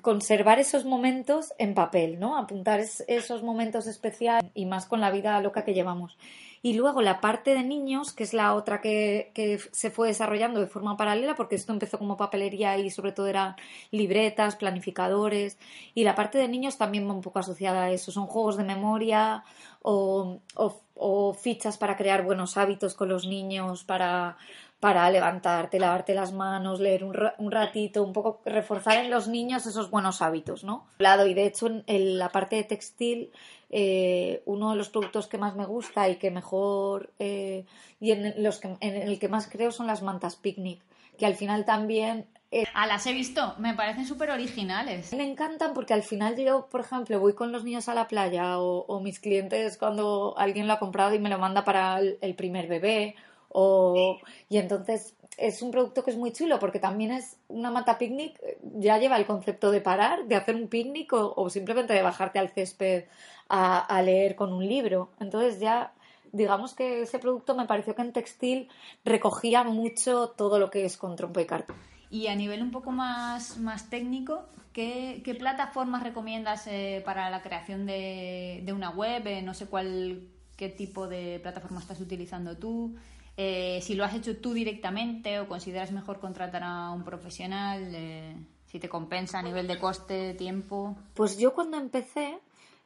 conservar 0.04 0.60
esos 0.60 0.86
momentos 0.86 1.54
en 1.58 1.74
papel, 1.74 2.20
¿no? 2.20 2.38
Apuntar 2.38 2.80
esos 2.80 3.42
momentos 3.42 3.88
especiales 3.88 4.48
y 4.54 4.68
más 4.68 4.86
con 4.86 5.02
la 5.02 5.10
vida 5.10 5.42
loca 5.42 5.66
que 5.66 5.74
llevamos. 5.74 6.20
Y 6.62 6.76
luego 6.76 7.02
la 7.02 7.20
parte 7.20 7.56
de 7.56 7.64
niños, 7.64 8.14
que 8.14 8.24
es 8.24 8.34
la 8.34 8.54
otra 8.54 8.80
que, 8.80 9.60
se 9.72 9.90
fue 9.90 10.10
desarrollando 10.10 10.60
de 10.60 10.68
forma 10.68 10.96
paralela, 10.96 11.34
porque 11.34 11.56
esto 11.56 11.74
empezó 11.74 11.98
como 11.98 12.16
papelería 12.16 12.78
y 12.78 12.92
sobre 12.92 13.12
todo 13.12 13.26
eran 13.26 13.56
libretas, 13.90 14.56
planificadores. 14.56 15.58
Y 15.96 16.04
la 16.04 16.14
parte 16.14 16.38
de 16.38 16.48
niños 16.48 16.78
también 16.78 17.10
un 17.10 17.22
poco 17.22 17.40
asociada 17.40 17.86
a 17.86 17.92
eso. 17.92 18.12
Son 18.12 18.28
juegos 18.28 18.56
de 18.56 18.66
memoria 18.66 19.44
o 19.82 21.34
fichas 21.42 21.78
para 21.80 21.98
crear 21.98 22.24
buenos 22.24 22.56
hábitos 22.56 22.94
con 22.94 23.10
los 23.10 23.26
niños, 23.26 23.84
para 23.84 24.38
para 24.84 25.10
levantarte, 25.10 25.80
lavarte 25.80 26.14
las 26.14 26.34
manos, 26.34 26.82
leer 26.82 27.06
un, 27.06 27.16
un, 27.38 27.52
ratito, 27.54 28.04
un 28.04 28.12
poco 28.12 28.42
reforzar 28.44 28.98
en 28.98 29.10
los 29.10 29.30
niños 29.30 29.66
esos 29.66 29.90
buenos 29.90 30.22
hábitos, 30.22 30.66
¿no? 30.66 30.86
Y 31.00 31.34
de 31.34 31.46
hecho 31.46 31.70
en, 31.88 32.18
la 32.18 32.28
parte 32.28 32.58
de 32.58 32.66
textil, 32.66 33.32
eh, 33.70 34.44
uno 34.46 34.72
de 34.72 34.76
los 34.76 34.90
productos 34.90 35.28
que 35.28 35.38
más 35.38 35.56
me 35.56 35.66
gusta 35.66 36.10
y 36.10 36.18
que 36.18 36.32
mejor 36.32 37.14
eh, 37.18 37.64
y 38.02 38.12
en, 38.12 38.44
los 38.44 38.60
que, 38.60 38.76
en 38.82 38.96
el 38.96 39.20
que 39.20 39.30
más 39.30 39.48
creo 39.48 39.72
son 39.72 39.88
las 39.88 40.02
mantas 40.02 40.36
picnic, 40.36 40.82
que 41.18 41.26
al 41.28 41.36
final 41.36 41.64
también 41.64 42.28
eh, 42.52 42.66
ah, 42.74 42.86
las 42.86 43.08
he 43.08 43.14
visto, 43.14 43.56
me 43.60 43.76
parecen 43.76 44.06
súper 44.06 44.32
originales. 44.32 45.14
Me 45.14 45.24
encantan 45.24 45.74
porque 45.74 45.94
al 45.94 46.04
final 46.04 46.36
yo, 46.36 46.68
por 46.70 46.82
ejemplo, 46.82 47.22
voy 47.22 47.36
con 47.36 47.54
los 47.54 47.64
niños 47.64 47.88
a 47.88 47.94
la 47.94 48.10
playa 48.10 48.60
o, 48.60 49.00
mis 49.00 49.22
clientes 49.22 49.78
cuando 49.78 50.34
alguien 50.38 50.68
lo 50.68 50.74
ha 50.74 50.80
comprado 50.80 51.16
y 51.16 51.20
me 51.20 51.30
lo 51.30 51.40
manda 51.40 51.64
para 51.64 52.00
el 52.00 52.36
primer 52.36 52.68
bebé 52.68 53.16
o, 53.54 54.18
y 54.50 54.58
entonces 54.58 55.16
es 55.38 55.62
un 55.62 55.72
producto 55.72 56.04
que 56.04 56.12
es 56.12 56.18
muy 56.18 56.32
chulo 56.32 56.60
porque 56.60 56.80
también 56.80 57.12
es 57.12 57.38
una 57.48 57.72
mata 57.72 57.98
picnic, 57.98 58.40
ya 58.76 58.98
lleva 58.98 59.18
el 59.18 59.26
concepto 59.26 59.72
de 59.72 59.82
parar, 59.82 60.26
de 60.26 60.36
hacer 60.36 60.56
un 60.56 60.68
picnic 60.68 61.12
o, 61.14 61.50
simplemente 61.50 61.94
de 61.94 62.02
bajarte 62.02 62.40
al 62.40 62.50
césped 62.50 63.06
a, 63.50 64.02
leer 64.02 64.36
con 64.36 64.54
un 64.54 64.68
libro. 64.68 65.12
Entonces 65.20 65.60
ya 65.60 65.94
digamos 66.32 66.74
que 66.74 67.04
ese 67.04 67.20
producto 67.20 67.56
me 67.56 67.66
pareció 67.66 67.96
que 67.96 68.02
en 68.02 68.12
textil 68.12 68.70
recogía 69.06 69.64
mucho 69.64 70.30
todo 70.30 70.58
lo 70.58 70.70
que 70.70 70.86
es 70.86 70.98
con 70.98 71.16
trompo 71.16 71.40
y 71.40 71.46
cartón. 71.46 71.76
Y 72.10 72.28
a 72.28 72.36
nivel 72.36 72.62
un 72.62 72.72
poco 72.72 72.92
más, 72.92 73.58
más 73.58 73.90
técnico, 73.90 74.44
¿qué, 74.72 75.22
qué 75.24 75.36
plataformas 75.36 76.04
recomiendas 76.04 76.68
eh, 76.68 77.02
para 77.06 77.30
la 77.30 77.42
creación 77.42 77.86
de, 77.86 78.62
de 78.64 78.74
una 78.74 78.90
web? 78.92 79.26
Eh, 79.28 79.42
no 79.42 79.54
sé 79.54 79.68
cuál, 79.68 80.28
qué 80.56 80.70
tipo 80.70 81.08
de 81.08 81.40
plataforma 81.40 81.80
estás 81.80 82.00
utilizando 82.00 82.58
tú. 82.58 82.96
Eh, 83.36 83.80
si 83.82 83.96
lo 83.96 84.06
has 84.06 84.14
hecho 84.14 84.38
tú 84.38 84.54
directamente 84.54 85.40
o 85.40 85.48
consideras 85.48 85.92
mejor 85.92 86.20
contratar 86.20 86.64
a 86.64 86.92
un 86.92 87.04
profesional, 87.04 87.92
eh, 87.96 88.36
si 88.68 88.80
te 88.80 88.90
compensa 88.90 89.40
a 89.40 89.42
nivel 89.42 89.68
de 89.68 89.80
coste, 89.80 90.34
tiempo. 90.36 90.96
Pues 91.16 91.38
yo 91.38 91.54
cuando 91.54 91.78
empecé 91.78 92.40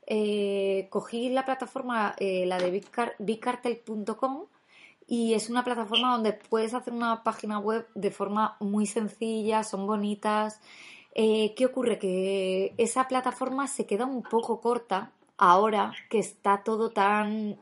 eh, 0.06 0.88
cogí 0.89 1.30
la 1.30 1.44
plataforma, 1.44 2.16
la 2.20 2.58
de 2.60 2.82
bigcartel.com 3.20 4.46
y 5.06 5.34
es 5.34 5.50
una 5.50 5.63
plataforma 5.63 6.13
donde 6.13 6.34
puedes 6.34 6.74
hacer 6.74 6.94
una 6.94 7.24
página 7.24 7.60
web 7.60 7.88
de 7.96 8.12
forma 8.12 8.56
muy 8.60 8.86
sencilla, 8.86 9.63
son 9.63 9.86
bonitas. 9.86 10.62
¿Qué 11.13 11.66
ocurre? 11.66 11.98
Que 11.98 12.74
esa 12.77 13.08
plataforma 13.08 13.68
se 13.68 13.86
queda 13.86 14.06
un 14.06 14.22
poco 14.22 14.62
corta 14.62 15.12
ahora 15.38 15.94
que 16.10 16.20
está 16.20 16.63
todo 16.63 16.92
tan 16.92 17.58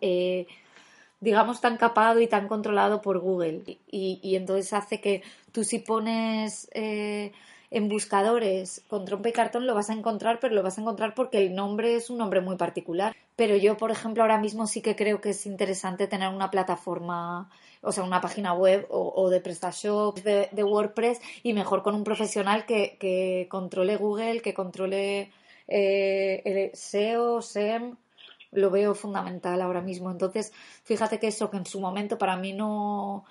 digamos, 1.25 1.60
tan 1.60 1.77
capado 1.77 2.20
y 2.22 2.27
tan 2.27 2.48
controlado 2.48 3.01
por 3.01 3.17
Google. 3.20 3.63
Y, 3.89 4.36
entonces 4.36 4.72
hace 4.74 5.01
que 5.01 5.24
tú 5.51 5.63
si 5.63 5.79
pones 5.79 6.70
eh, 6.74 7.32
en 7.72 7.89
buscadores 7.89 8.84
con 8.88 9.05
trompa 9.05 9.29
y 9.29 9.32
cartón 9.32 9.65
lo 9.65 9.74
vas 9.74 9.89
a 9.89 9.94
encontrar, 9.94 10.39
pero 10.39 10.53
lo 10.53 10.62
vas 10.62 10.77
a 10.77 10.82
encontrar 10.82 11.15
porque 11.15 11.39
el 11.39 11.55
nombre 11.55 11.96
es 11.96 12.12
un 12.12 12.20
nombre 12.20 12.41
muy 12.41 12.58
particular. 12.58 13.15
Pero 13.36 13.55
yo, 13.58 13.75
por 13.75 13.89
ejemplo, 13.89 14.22
ahora 14.22 14.38
mismo 14.38 14.67
sí 14.67 14.82
que 14.82 14.96
creo 14.96 15.20
que 15.20 15.32
es 15.32 15.48
interesante 15.48 16.05
tener 16.05 16.29
una 16.29 16.51
plataforma, 16.51 17.50
o 17.82 17.91
sea, 17.91 18.03
una 18.03 18.22
página 18.22 18.53
web 18.53 18.86
o, 18.91 19.27
de 19.32 19.41
PrestaShop, 19.41 20.20
de, 20.20 20.50
de, 20.51 20.63
WordPress, 20.63 21.20
y 21.41 21.53
mejor 21.53 21.82
con 21.82 21.96
un 21.96 22.03
profesional 22.03 22.67
que, 22.67 22.98
que 23.00 23.48
controle 23.50 23.98
Google, 23.98 24.41
que 24.41 24.53
controle 24.53 25.32
eh, 25.67 26.41
el 26.46 26.75
SEO, 26.75 27.41
SEM 27.41 27.98
lo 28.56 28.70
veo 28.72 28.96
fundamental 28.96 29.62
ahora 29.62 29.82
mismo. 29.82 30.12
Entonces, 30.12 30.54
fíjate 30.84 31.20
que 31.20 31.28
eso 31.28 31.50
que 31.50 31.58
en 31.58 31.66
su 31.66 31.80
momento 31.80 32.18
para 32.18 32.38
mí 32.38 32.54
no, 32.54 33.26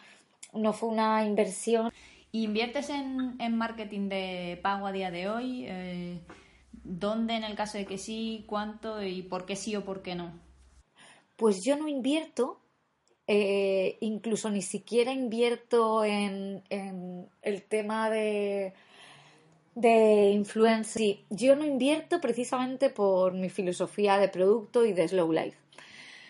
no 0.53 0.73
fue 0.73 0.89
una 0.91 1.25
inversión. 1.25 1.93
¿Inviertes 2.33 2.91
en, 2.91 3.37
en 3.41 3.57
marketing 3.57 4.09
de 4.09 4.59
pago 4.63 4.87
a 4.87 4.93
día 4.93 5.11
de 5.11 5.29
hoy? 5.29 5.67
Eh, 5.69 6.21
¿Dónde 6.73 7.35
en 7.35 7.45
el 7.45 7.55
caso 7.55 7.79
de 7.79 7.87
que 7.87 7.99
sí? 7.99 8.45
¿Cuánto? 8.47 9.03
¿Y 9.03 9.23
por 9.23 9.47
qué 9.47 9.57
sí 9.57 9.77
o 9.77 9.85
por 9.85 10.03
qué 10.03 10.15
no? 10.15 10.33
Pues 11.37 11.65
yo 11.65 11.77
no 11.77 11.89
invierto, 11.89 12.61
eh, 13.27 13.97
incluso 14.01 14.51
ni 14.51 14.63
siquiera 14.63 15.13
invierto 15.13 16.05
en, 16.05 16.63
en 16.71 17.29
el 17.43 17.63
tema 17.63 18.11
de 18.11 18.75
de 19.75 20.31
influencer. 20.31 21.19
yo 21.31 21.57
no 21.57 21.65
invierto 21.65 22.21
precisamente 22.21 22.91
por 22.91 23.35
mi 23.35 23.51
filosofía 23.51 24.19
de 24.19 24.29
producto 24.29 24.85
y 24.85 24.93
de 24.93 25.09
slow 25.09 25.33
life. 25.33 25.57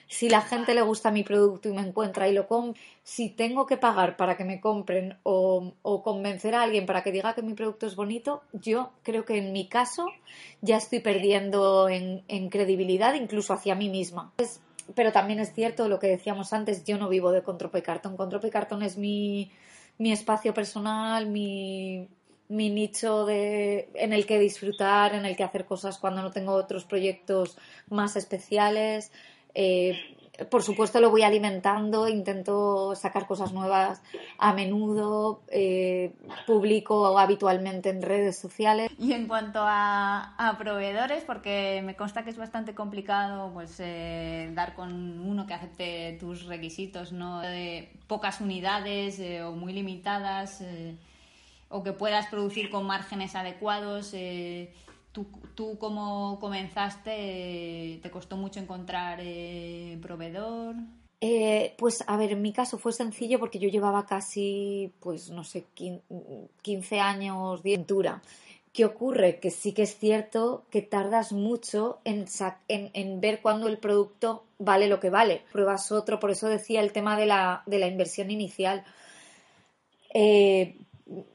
Si 0.06 0.28
la 0.28 0.42
gente 0.42 0.74
le 0.74 0.82
gusta 0.82 1.10
mi 1.10 1.24
producto 1.24 1.68
y 1.68 1.72
me 1.72 1.80
encuentra 1.80 2.28
y 2.28 2.32
lo 2.32 2.46
compra, 2.46 2.80
si 3.02 3.30
tengo 3.30 3.66
que 3.66 3.76
pagar 3.76 4.16
para 4.16 4.36
que 4.36 4.44
me 4.44 4.60
compren 4.60 5.18
o, 5.22 5.72
convencer 6.04 6.54
a 6.54 6.62
alguien 6.62 6.86
para 6.86 7.02
que 7.02 7.10
diga 7.10 7.34
que 7.34 7.42
mi 7.42 7.54
producto 7.54 7.86
es 7.86 7.96
bonito, 7.96 8.42
yo 8.52 8.92
creo 9.02 9.24
que 9.24 9.38
en 9.38 9.52
mi 9.52 9.66
caso 9.66 10.06
ya 10.60 10.76
estoy 10.76 11.00
perdiendo 11.00 11.88
en, 11.88 12.22
credibilidad 12.48 13.14
incluso 13.14 13.54
hacia 13.54 13.74
mí 13.74 13.88
misma. 13.88 14.32
pero 14.94 15.12
también 15.12 15.40
es 15.40 15.52
cierto 15.54 15.88
lo 15.88 15.98
que 15.98 16.06
decíamos 16.06 16.52
antes, 16.52 16.84
yo 16.84 16.98
no 16.98 17.08
vivo 17.08 17.32
de 17.32 17.42
Contrope 17.42 17.82
Cartón. 17.82 18.16
Contrope 18.16 18.50
Cartón 18.50 18.82
es 18.82 18.98
mi, 18.98 19.50
mi 19.98 20.12
espacio 20.12 20.52
personal, 20.52 21.26
mi, 21.26 22.08
mi 22.48 22.70
nicho 22.70 23.24
de, 23.24 23.88
en 23.94 24.12
el 24.12 24.26
que 24.26 24.38
disfrutar, 24.38 25.14
en 25.14 25.24
el 25.24 25.36
que 25.36 25.44
hacer 25.44 25.64
cosas 25.64 25.98
cuando 25.98 26.22
no 26.22 26.30
tengo 26.30 26.52
otros 26.52 26.84
proyectos 26.84 27.56
más 27.88 28.16
especiales. 28.16 29.10
Eh, 29.54 29.98
por 30.50 30.64
supuesto 30.64 31.00
lo 31.00 31.10
voy 31.10 31.22
alimentando, 31.22 32.08
intento 32.08 32.96
sacar 32.96 33.24
cosas 33.26 33.52
nuevas 33.52 34.02
a 34.38 34.52
menudo, 34.52 35.42
eh, 35.48 36.12
publico 36.44 37.16
habitualmente 37.18 37.90
en 37.90 38.02
redes 38.02 38.36
sociales. 38.36 38.90
Y 38.98 39.12
en 39.12 39.28
cuanto 39.28 39.60
a, 39.62 40.56
proveedores, 40.58 41.22
porque 41.22 41.82
me 41.84 41.94
consta 41.94 42.24
que 42.24 42.30
es 42.30 42.36
bastante 42.36 42.74
complicado 42.74 43.52
pues 43.52 43.76
eh, 43.78 44.50
dar 44.54 44.74
con 44.74 45.20
uno 45.20 45.46
que 45.46 45.54
acepte 45.54 46.16
tus 46.18 46.46
requisitos, 46.46 47.12
¿no? 47.12 47.40
De 47.40 47.92
pocas 48.08 48.40
unidades 48.40 49.20
o 49.44 49.52
muy 49.52 49.72
limitadas 49.72 50.62
o 51.68 51.82
que 51.82 51.92
puedas 51.92 52.26
producir 52.26 52.70
con 52.70 52.86
márgenes 52.86 53.34
adecuados. 53.34 54.12
Eh, 54.14 54.72
tú, 55.12 55.26
tú 55.54 55.78
cómo 55.78 56.38
comenzaste, 56.40 58.00
¿te 58.02 58.10
costó 58.10 58.36
mucho 58.36 58.60
encontrar 58.60 59.18
eh, 59.22 59.98
proveedor? 60.02 60.76
Eh, 61.20 61.74
pues 61.78 62.04
a 62.06 62.16
ver, 62.18 62.32
en 62.32 62.42
mi 62.42 62.52
caso 62.52 62.76
fue 62.76 62.92
sencillo 62.92 63.38
porque 63.38 63.58
yo 63.58 63.70
llevaba 63.70 64.04
casi, 64.04 64.92
pues 65.00 65.30
no 65.30 65.42
sé, 65.42 65.64
15 66.60 67.00
años 67.00 67.62
de 67.62 67.74
aventura. 67.74 68.20
¿Qué 68.74 68.84
ocurre? 68.84 69.38
Que 69.38 69.50
sí 69.50 69.72
que 69.72 69.84
es 69.84 69.96
cierto 69.96 70.66
que 70.68 70.82
tardas 70.82 71.32
mucho 71.32 72.00
en, 72.04 72.26
en, 72.68 73.20
ver 73.20 73.40
cuándo 73.40 73.68
el 73.68 73.78
producto 73.78 74.44
vale 74.58 74.88
lo 74.88 74.98
que 74.98 75.10
vale. 75.10 75.42
Pruebas 75.52 75.92
otro, 75.92 76.18
por 76.18 76.32
eso 76.32 76.48
decía 76.48 76.80
el 76.80 76.92
tema 76.92 77.16
de 77.16 77.26
la, 77.26 77.62
de 77.66 77.78
la 77.78 77.86
inversión 77.86 78.32
inicial. 78.32 78.84
Eh, 80.12 80.76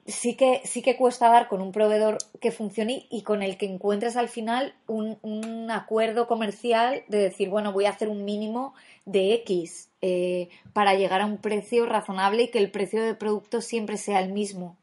sí 0.05 0.36
que, 0.36 0.62
sí 0.65 0.81
que 0.81 0.98
cuesta 0.98 1.29
dar 1.29 1.48
con 1.48 1.62
un 1.62 1.71
proveedor 1.71 2.17
que 2.39 2.51
funcione 2.51 3.07
y 3.09 3.24
con 3.24 3.43
el 3.43 3.57
que 3.57 3.65
encuentres 3.65 4.15
al 4.15 4.29
final 4.29 4.74
un, 4.88 5.17
un 5.21 5.71
acuerdo 5.71 6.27
comercial 6.27 7.03
de 7.07 7.19
decir, 7.19 7.50
bueno, 7.50 7.74
voy 7.74 7.86
a 7.86 7.91
hacer 7.91 8.09
un 8.09 8.25
mínimo 8.25 8.74
de 9.05 9.33
X 9.36 9.89
eh, 10.01 10.50
para 10.74 10.95
llegar 10.95 11.21
a 11.21 11.25
un 11.25 11.38
precio 11.38 11.86
razonable 11.86 12.43
y 12.43 12.48
que 12.50 12.59
el 12.59 12.71
precio 12.71 13.03
del 13.03 13.17
producto 13.17 13.62
siempre 13.62 13.98
sea 13.98 14.19
el 14.19 14.31
mismo. 14.31 14.77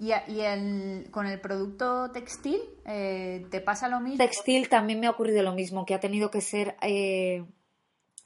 ¿Y, 0.00 0.12
y 0.28 0.40
el, 0.42 1.08
con 1.10 1.26
el 1.26 1.40
producto 1.40 2.10
textil 2.12 2.60
eh, 2.86 3.44
te 3.50 3.60
pasa 3.60 3.88
lo 3.88 4.00
mismo? 4.00 4.18
Textil 4.18 4.68
también 4.68 5.00
me 5.00 5.08
ha 5.08 5.10
ocurrido 5.10 5.42
lo 5.42 5.54
mismo, 5.54 5.84
que 5.84 5.94
ha 5.94 6.00
tenido 6.00 6.30
que 6.30 6.40
ser 6.40 6.76
eh, 6.82 7.44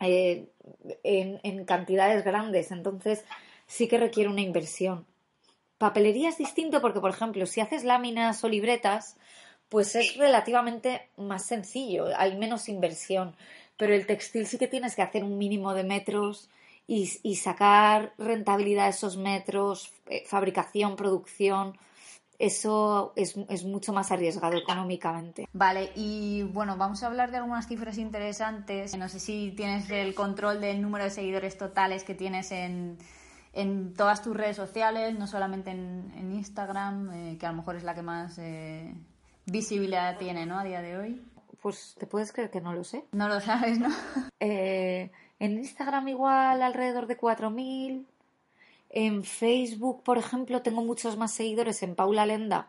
eh, 0.01 0.51
en, 1.03 1.65
cantidades 1.65 2.25
grandes, 2.25 2.73
entonces 2.73 3.25
sí 3.67 3.89
que 3.89 3.99
requiere 3.99 4.29
una 4.29 4.43
inversión. 4.43 5.07
Papelería 5.83 6.29
es 6.29 6.39
distinto 6.39 6.81
porque, 6.81 7.01
por 7.01 7.11
ejemplo, 7.11 7.45
si 7.45 7.61
haces 7.61 7.83
láminas 7.83 8.45
o 8.45 8.49
libretas, 8.49 9.17
pues 9.69 9.97
es 9.97 10.17
relativamente 10.17 11.09
más 11.17 11.45
sencillo, 11.45 12.07
hay 12.17 12.39
menos 12.39 12.69
inversión, 12.69 13.35
pero 13.77 13.93
el 13.93 14.07
textil 14.07 14.47
sí 14.47 14.59
que 14.59 14.69
tienes 14.69 14.95
que 14.95 15.03
hacer 15.03 15.25
un 15.25 15.39
mínimo 15.39 15.75
de 15.75 15.83
metros 15.83 16.49
y, 16.87 17.35
sacar 17.35 18.13
rentabilidad 18.17 18.85
de 18.85 18.91
esos 18.91 19.17
metros, 19.17 19.93
eh, 20.07 20.23
fabricación, 20.25 20.95
producción 20.95 21.77
eso 22.39 23.13
es, 23.17 23.37
es, 23.49 23.65
mucho 23.65 23.93
más 23.93 24.13
arriesgado 24.13 24.57
económicamente. 24.57 25.49
Vale, 25.53 25.91
y 25.97 26.45
bueno, 26.45 26.77
vamos 26.77 27.03
a 27.03 27.09
hablar 27.09 27.33
de 27.33 27.39
algunas 27.39 27.67
cifras 27.67 27.99
interesantes. 27.99 28.97
No 28.97 29.09
sé 29.09 29.19
si 29.19 29.53
tienes 29.57 29.91
el 29.91 30.15
control 30.15 30.61
del 30.61 30.81
número 30.81 31.05
de 31.05 31.11
seguidores 31.11 31.57
totales 31.57 32.03
que 32.05 32.15
tienes 32.15 32.51
en, 32.51 32.99
en 33.53 33.95
todas 33.95 34.23
tus 34.23 34.37
redes 34.37 34.57
sociales, 34.57 35.19
no 35.19 35.27
solamente 35.27 35.71
en, 35.71 36.13
en 36.17 36.33
Instagram, 36.33 37.13
eh, 37.13 37.39
que 37.39 37.47
a 37.47 37.51
lo 37.51 37.57
mejor 37.59 37.77
es 37.77 37.85
la 37.85 37.95
que 37.95 38.03
más 38.03 38.39
eh, 38.39 38.95
visibilidad 39.47 40.19
tiene, 40.19 40.47
¿no? 40.47 40.59
A 40.59 40.65
día 40.65 40.83
de 40.83 40.97
hoy. 40.97 41.23
Pues 41.61 41.95
te 41.99 42.07
puedes 42.07 42.33
creer 42.33 42.51
que 42.51 42.61
no 42.61 42.73
lo 42.73 42.83
sé. 42.83 43.05
No 43.13 43.29
lo 43.29 43.41
sabes, 43.41 43.79
¿no? 43.79 43.89
Eh, 44.41 45.13
en 45.39 45.59
Instagram 45.59 46.09
igual 46.09 46.63
alrededor 46.63 47.07
de 47.07 47.17
4.000, 47.17 48.05
en 48.91 49.25
Facebook, 49.25 50.03
por 50.03 50.19
ejemplo, 50.19 50.63
tengo 50.63 50.83
muchos 50.83 51.17
más 51.17 51.33
seguidores 51.33 51.83
en 51.83 51.95
Paula 51.95 52.27
Lenda 52.27 52.69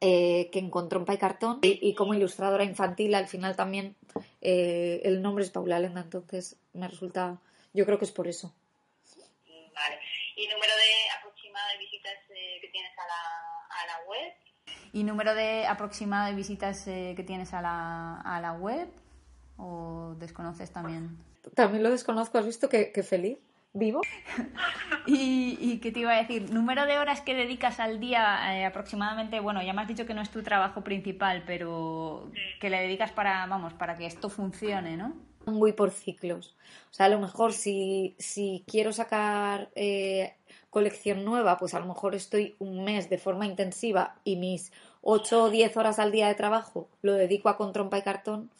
eh, 0.00 0.48
que 0.52 0.58
en 0.58 0.70
Trompa 0.70 1.14
y 1.14 1.18
Cartón. 1.18 1.58
Y, 1.62 1.94
como 1.94 2.14
ilustradora 2.14 2.64
infantil, 2.64 3.14
al 3.14 3.26
final 3.26 3.56
también 3.56 3.96
eh, 4.40 5.00
el 5.04 5.22
nombre 5.22 5.44
es 5.44 5.50
Paula 5.50 5.78
Lenda, 5.78 6.02
entonces 6.02 6.56
me 6.72 6.88
resulta. 6.88 7.40
Yo 7.74 7.84
creo 7.84 7.98
que 7.98 8.04
es 8.04 8.12
por 8.12 8.28
eso. 8.28 8.52
Vale. 9.78 10.00
¿Y 10.36 10.48
número 10.48 10.72
de 10.74 11.10
aproximado 11.18 11.68
de 11.72 11.78
visitas 11.78 12.16
eh, 12.30 12.58
que 12.60 12.68
tienes 12.68 12.92
a 12.98 13.06
la, 13.06 13.82
a 13.82 13.86
la 13.86 14.08
web? 14.08 14.32
¿Y 14.92 15.04
número 15.04 15.34
de 15.34 15.66
aproximado 15.66 16.28
de 16.28 16.34
visitas 16.34 16.84
que 16.84 17.24
tienes 17.26 17.52
a 17.54 17.62
la, 17.62 18.20
a 18.20 18.40
la 18.40 18.52
web? 18.52 18.88
¿O 19.56 20.14
desconoces 20.18 20.72
también? 20.72 21.18
También 21.54 21.82
lo 21.82 21.90
desconozco. 21.90 22.38
¿Has 22.38 22.46
visto 22.46 22.68
qué, 22.68 22.92
qué 22.92 23.02
feliz? 23.02 23.38
vivo. 23.72 24.00
y, 25.06 25.78
qué 25.78 25.92
te 25.92 26.00
iba 26.00 26.12
a 26.12 26.16
decir, 26.16 26.50
número 26.52 26.86
de 26.86 26.98
horas 26.98 27.20
que 27.20 27.34
dedicas 27.34 27.80
al 27.80 28.00
día 28.00 28.56
eh, 28.56 28.64
aproximadamente, 28.64 29.40
bueno, 29.40 29.62
ya 29.62 29.72
me 29.72 29.82
has 29.82 29.88
dicho 29.88 30.06
que 30.06 30.14
no 30.14 30.22
es 30.22 30.30
tu 30.30 30.42
trabajo 30.42 30.82
principal, 30.82 31.44
pero 31.46 32.30
que 32.60 32.70
le 32.70 32.80
dedicas 32.80 33.12
para, 33.12 33.46
vamos, 33.46 33.74
para 33.74 33.96
que 33.96 34.06
esto 34.06 34.28
funcione, 34.28 34.96
¿no? 34.96 35.14
Muy 35.48 35.72
por 35.72 35.90
ciclos. 35.90 36.56
O 36.90 36.94
sea, 36.94 37.06
a 37.06 37.08
lo 37.08 37.18
mejor 37.18 37.52
si, 37.52 38.14
si 38.18 38.64
quiero 38.66 38.92
sacar 38.92 39.70
eh, 39.74 40.34
colección 40.70 41.24
nueva, 41.24 41.58
pues 41.58 41.74
a 41.74 41.80
lo 41.80 41.86
mejor 41.86 42.14
estoy 42.14 42.56
un 42.58 42.84
mes 42.84 43.08
de 43.10 43.18
forma 43.18 43.46
intensiva 43.46 44.16
y 44.24 44.36
mis 44.36 44.72
8 45.02 45.44
o 45.44 45.50
10 45.50 45.76
horas 45.76 45.98
al 45.98 46.12
día 46.12 46.28
de 46.28 46.34
trabajo 46.34 46.88
lo 47.02 47.14
dedico 47.14 47.48
a 47.48 47.56
con 47.56 47.72
trompa 47.72 47.98
y 47.98 48.02
cartón 48.02 48.50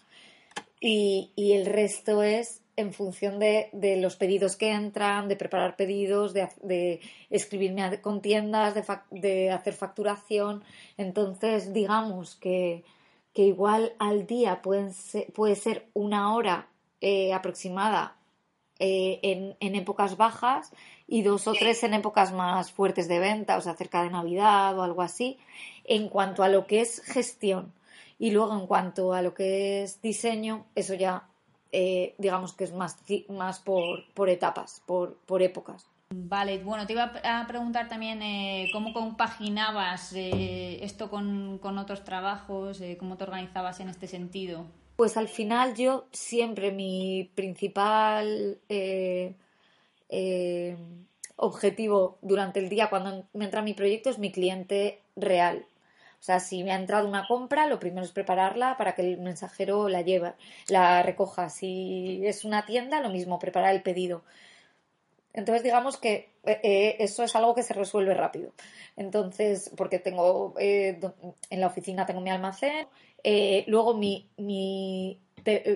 y, 0.80 1.32
y 1.36 1.52
el 1.52 1.66
resto 1.66 2.22
es 2.22 2.62
en 2.78 2.92
función 2.92 3.40
de, 3.40 3.98
los 4.00 4.14
pedidos 4.14 4.54
que 4.54 4.70
entran, 4.70 5.26
de 5.26 5.34
preparar 5.34 5.74
pedidos, 5.74 6.32
de, 6.32 7.00
escribirme 7.28 8.00
con 8.00 8.22
tiendas, 8.22 8.74
de, 9.10 9.50
hacer 9.50 9.74
facturación. 9.74 10.62
Entonces, 10.96 11.72
digamos 11.72 12.36
que, 12.36 12.84
igual 13.34 13.94
al 13.98 14.28
día 14.28 14.62
puede 14.62 15.54
ser 15.56 15.88
una 15.92 16.32
hora 16.34 16.68
eh, 17.00 17.32
aproximada 17.32 18.18
eh, 18.80 19.56
en, 19.60 19.74
épocas 19.74 20.16
bajas 20.16 20.72
y 21.08 21.22
dos 21.22 21.48
o 21.48 21.52
tres 21.52 21.82
en 21.82 21.94
épocas 21.94 22.32
más 22.32 22.70
fuertes 22.70 23.08
de 23.08 23.18
venta, 23.18 23.56
o 23.56 23.60
sea, 23.60 23.74
cerca 23.74 24.04
de 24.04 24.10
Navidad 24.10 24.78
o 24.78 24.82
algo 24.82 25.02
así, 25.02 25.36
en 25.84 26.08
cuanto 26.08 26.44
a 26.44 26.48
lo 26.48 26.66
que 26.66 26.80
es 26.80 27.02
gestión. 27.02 27.72
Y 28.20 28.30
luego, 28.30 28.54
en 28.54 28.66
cuanto 28.66 29.14
a 29.14 29.22
lo 29.22 29.34
que 29.34 29.82
es 29.82 30.00
diseño, 30.00 30.66
eso 30.76 30.94
ya 30.94 31.26
eh, 31.72 32.14
digamos 32.18 32.52
que 32.52 32.64
es 32.64 32.72
más, 32.72 32.96
más 33.28 33.58
por, 33.58 34.12
por 34.14 34.28
etapas, 34.28 34.82
por, 34.86 35.16
por 35.26 35.42
épocas. 35.42 35.88
Vale, 36.10 36.58
bueno, 36.62 36.86
te 36.86 36.92
iba 36.92 37.12
a 37.24 37.46
preguntar 37.48 37.88
también 37.88 38.22
eh, 38.22 38.68
cómo 38.72 38.92
compaginabas 38.92 40.12
esto 40.14 41.10
con, 41.10 41.58
con, 41.58 41.78
otros 41.78 42.04
trabajos, 42.04 42.80
cómo 42.98 43.16
te 43.16 43.24
organizabas 43.24 43.80
en 43.80 43.88
este 43.88 44.06
sentido. 44.06 44.66
Pues 44.98 45.16
al 45.16 45.28
final 45.28 45.76
yo 45.76 46.08
siempre 46.10 46.72
mi 46.72 47.30
principal 47.36 48.58
objetivo 51.36 52.18
durante 52.20 52.58
el 52.58 52.68
día 52.68 52.90
cuando 52.90 53.24
me 53.32 53.44
entra 53.44 53.62
mi 53.62 53.74
proyecto 53.74 54.10
es 54.10 54.18
mi 54.18 54.32
cliente 54.32 55.00
real. 55.14 55.66
O 56.18 56.22
sea, 56.24 56.40
si 56.40 56.64
me 56.64 56.72
ha 56.72 56.76
entrado 56.80 57.06
una 57.06 57.28
compra, 57.28 57.68
lo 57.68 57.78
primero 57.78 58.04
es 58.04 58.10
prepararla 58.10 58.76
para 58.76 58.96
que 58.96 59.02
el 59.02 59.18
mensajero 59.20 59.88
la 59.88 60.02
lleve, 60.02 60.32
la 60.66 61.00
recoja. 61.04 61.48
Si 61.48 62.20
es 62.26 62.44
una 62.44 62.66
tienda, 62.66 63.00
lo 63.00 63.10
mismo, 63.10 63.38
preparar 63.38 63.76
el 63.76 63.82
pedido. 63.82 64.24
Entonces, 65.32 65.62
digamos 65.62 65.96
que 65.96 66.28
eh, 66.48 66.60
eh, 66.62 66.96
eso 67.00 67.22
es 67.22 67.36
algo 67.36 67.54
que 67.54 67.62
se 67.62 67.74
resuelve 67.74 68.14
rápido. 68.14 68.52
Entonces, 68.96 69.70
porque 69.76 69.98
tengo 69.98 70.54
eh, 70.58 70.98
en 71.50 71.60
la 71.60 71.66
oficina 71.66 72.06
tengo 72.06 72.20
mi 72.20 72.30
almacén. 72.30 72.86
luego 73.66 73.94
mi, 73.94 74.28
mi 74.36 75.20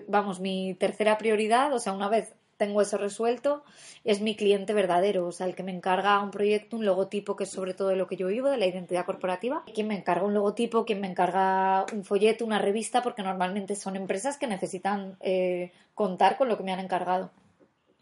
vamos, 0.09 0.41
mi 0.41 0.75
tercera 0.75 1.19
prioridad, 1.19 1.73
o 1.73 1.79
sea, 1.79 1.93
una 1.93 2.09
vez 2.09 2.35
tengo 2.63 2.81
eso 2.81 2.97
resuelto, 2.97 3.65
es 4.05 4.21
mi 4.21 4.37
cliente 4.37 4.73
verdadero, 4.73 5.27
o 5.27 5.33
sea, 5.33 5.47
el 5.47 5.57
que 5.57 5.65
me 5.65 5.73
encarga 5.73 6.23
un 6.23 6.31
proyecto, 6.31 6.77
un 6.77 6.85
logotipo, 6.85 7.35
que 7.35 7.43
es 7.43 7.51
sobre 7.51 7.75
todo 7.75 7.89
de 7.89 7.97
lo 7.97 8.07
que 8.07 8.17
yo 8.17 8.29
vivo, 8.29 8.51
de 8.51 8.57
la 8.57 8.67
identidad 8.67 9.05
corporativa, 9.05 9.65
quien 9.75 9.89
me 9.89 9.97
encarga 9.97 10.25
un 10.25 10.35
logotipo, 10.35 10.85
quien 10.85 11.01
me 11.01 11.09
encarga 11.09 11.85
un 11.93 12.05
folleto, 12.05 12.45
una 12.45 12.61
revista, 12.61 13.03
porque 13.03 13.25
normalmente 13.25 13.75
son 13.75 13.97
empresas 13.97 14.39
que 14.39 14.47
necesitan 14.47 15.17
eh, 15.21 15.73
contar 15.95 16.37
con 16.37 16.49
lo 16.49 16.57
que 16.57 16.63
me 16.63 16.73
han 16.73 16.79
encargado. 16.79 17.33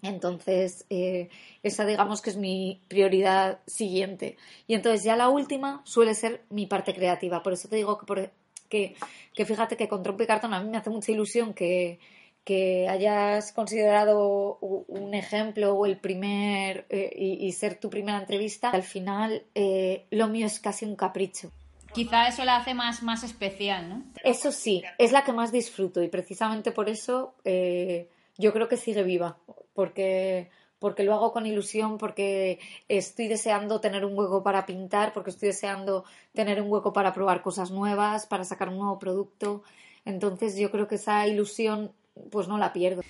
Entonces, 0.02 0.86
eh, 0.90 1.28
esa 1.62 1.84
digamos 1.84 2.22
que 2.22 2.30
es 2.30 2.36
mi 2.36 2.80
prioridad 2.88 3.60
siguiente. 3.66 4.36
Y 4.66 4.74
entonces 4.74 5.04
ya 5.04 5.16
la 5.16 5.28
última 5.28 5.82
suele 5.84 6.14
ser 6.14 6.42
mi 6.50 6.66
parte 6.66 6.94
creativa. 6.94 7.42
Por 7.42 7.52
eso 7.52 7.68
te 7.68 7.76
digo 7.76 7.98
que, 7.98 8.30
que, 8.68 8.96
que 9.34 9.44
fíjate 9.44 9.76
que 9.76 9.88
con 9.88 10.02
Trompe 10.02 10.24
y 10.24 10.26
Cartón 10.26 10.54
a 10.54 10.62
mí 10.62 10.70
me 10.70 10.78
hace 10.78 10.90
mucha 10.90 11.12
ilusión 11.12 11.54
que, 11.54 11.98
que 12.44 12.88
hayas 12.88 13.52
considerado 13.52 14.58
un 14.60 15.14
ejemplo 15.14 15.74
o 15.74 15.86
el 15.86 15.98
primer 15.98 16.86
eh, 16.88 17.12
y, 17.16 17.52
ser 17.52 17.78
tu 17.78 17.90
primera 17.90 18.18
entrevista, 18.18 18.70
al 18.70 18.82
final 18.82 19.44
eh, 19.54 20.06
lo 20.10 20.28
mío 20.28 20.46
es 20.46 20.60
casi 20.60 20.84
un 20.84 20.96
capricho. 20.96 21.52
Quizá 21.92 22.28
eso 22.28 22.44
la 22.44 22.56
hace 22.56 22.72
más, 22.72 23.02
más 23.02 23.24
especial, 23.24 23.88
¿no? 23.88 24.04
Eso 24.22 24.52
sí, 24.52 24.82
es 24.98 25.12
la 25.12 25.24
que 25.24 25.32
más 25.32 25.50
disfruto 25.50 26.02
y 26.02 26.08
precisamente 26.08 26.70
por 26.70 26.88
eso 26.88 27.34
eh, 27.44 28.08
yo 28.38 28.52
creo 28.52 28.68
que 28.68 28.76
sigue 28.76 29.02
viva, 29.02 29.36
porque, 29.74 30.50
porque 30.78 31.04
lo 31.04 31.14
hago 31.14 31.32
con 31.32 31.46
ilusión, 31.46 31.98
porque 31.98 32.58
estoy 32.88 33.28
deseando 33.28 33.80
tener 33.80 34.04
un 34.04 34.18
hueco 34.18 34.42
para 34.42 34.66
pintar, 34.66 35.12
porque 35.12 35.30
estoy 35.30 35.48
deseando 35.48 36.04
tener 36.32 36.60
un 36.60 36.70
hueco 36.70 36.92
para 36.92 37.12
probar 37.12 37.42
cosas 37.42 37.70
nuevas, 37.70 38.26
para 38.26 38.44
sacar 38.44 38.68
un 38.68 38.78
nuevo 38.78 38.98
producto. 38.98 39.62
Entonces 40.04 40.56
yo 40.56 40.70
creo 40.70 40.88
que 40.88 40.96
esa 40.96 41.26
ilusión 41.26 41.92
pues 42.30 42.48
no 42.48 42.58
la 42.58 42.72
pierdo. 42.72 43.02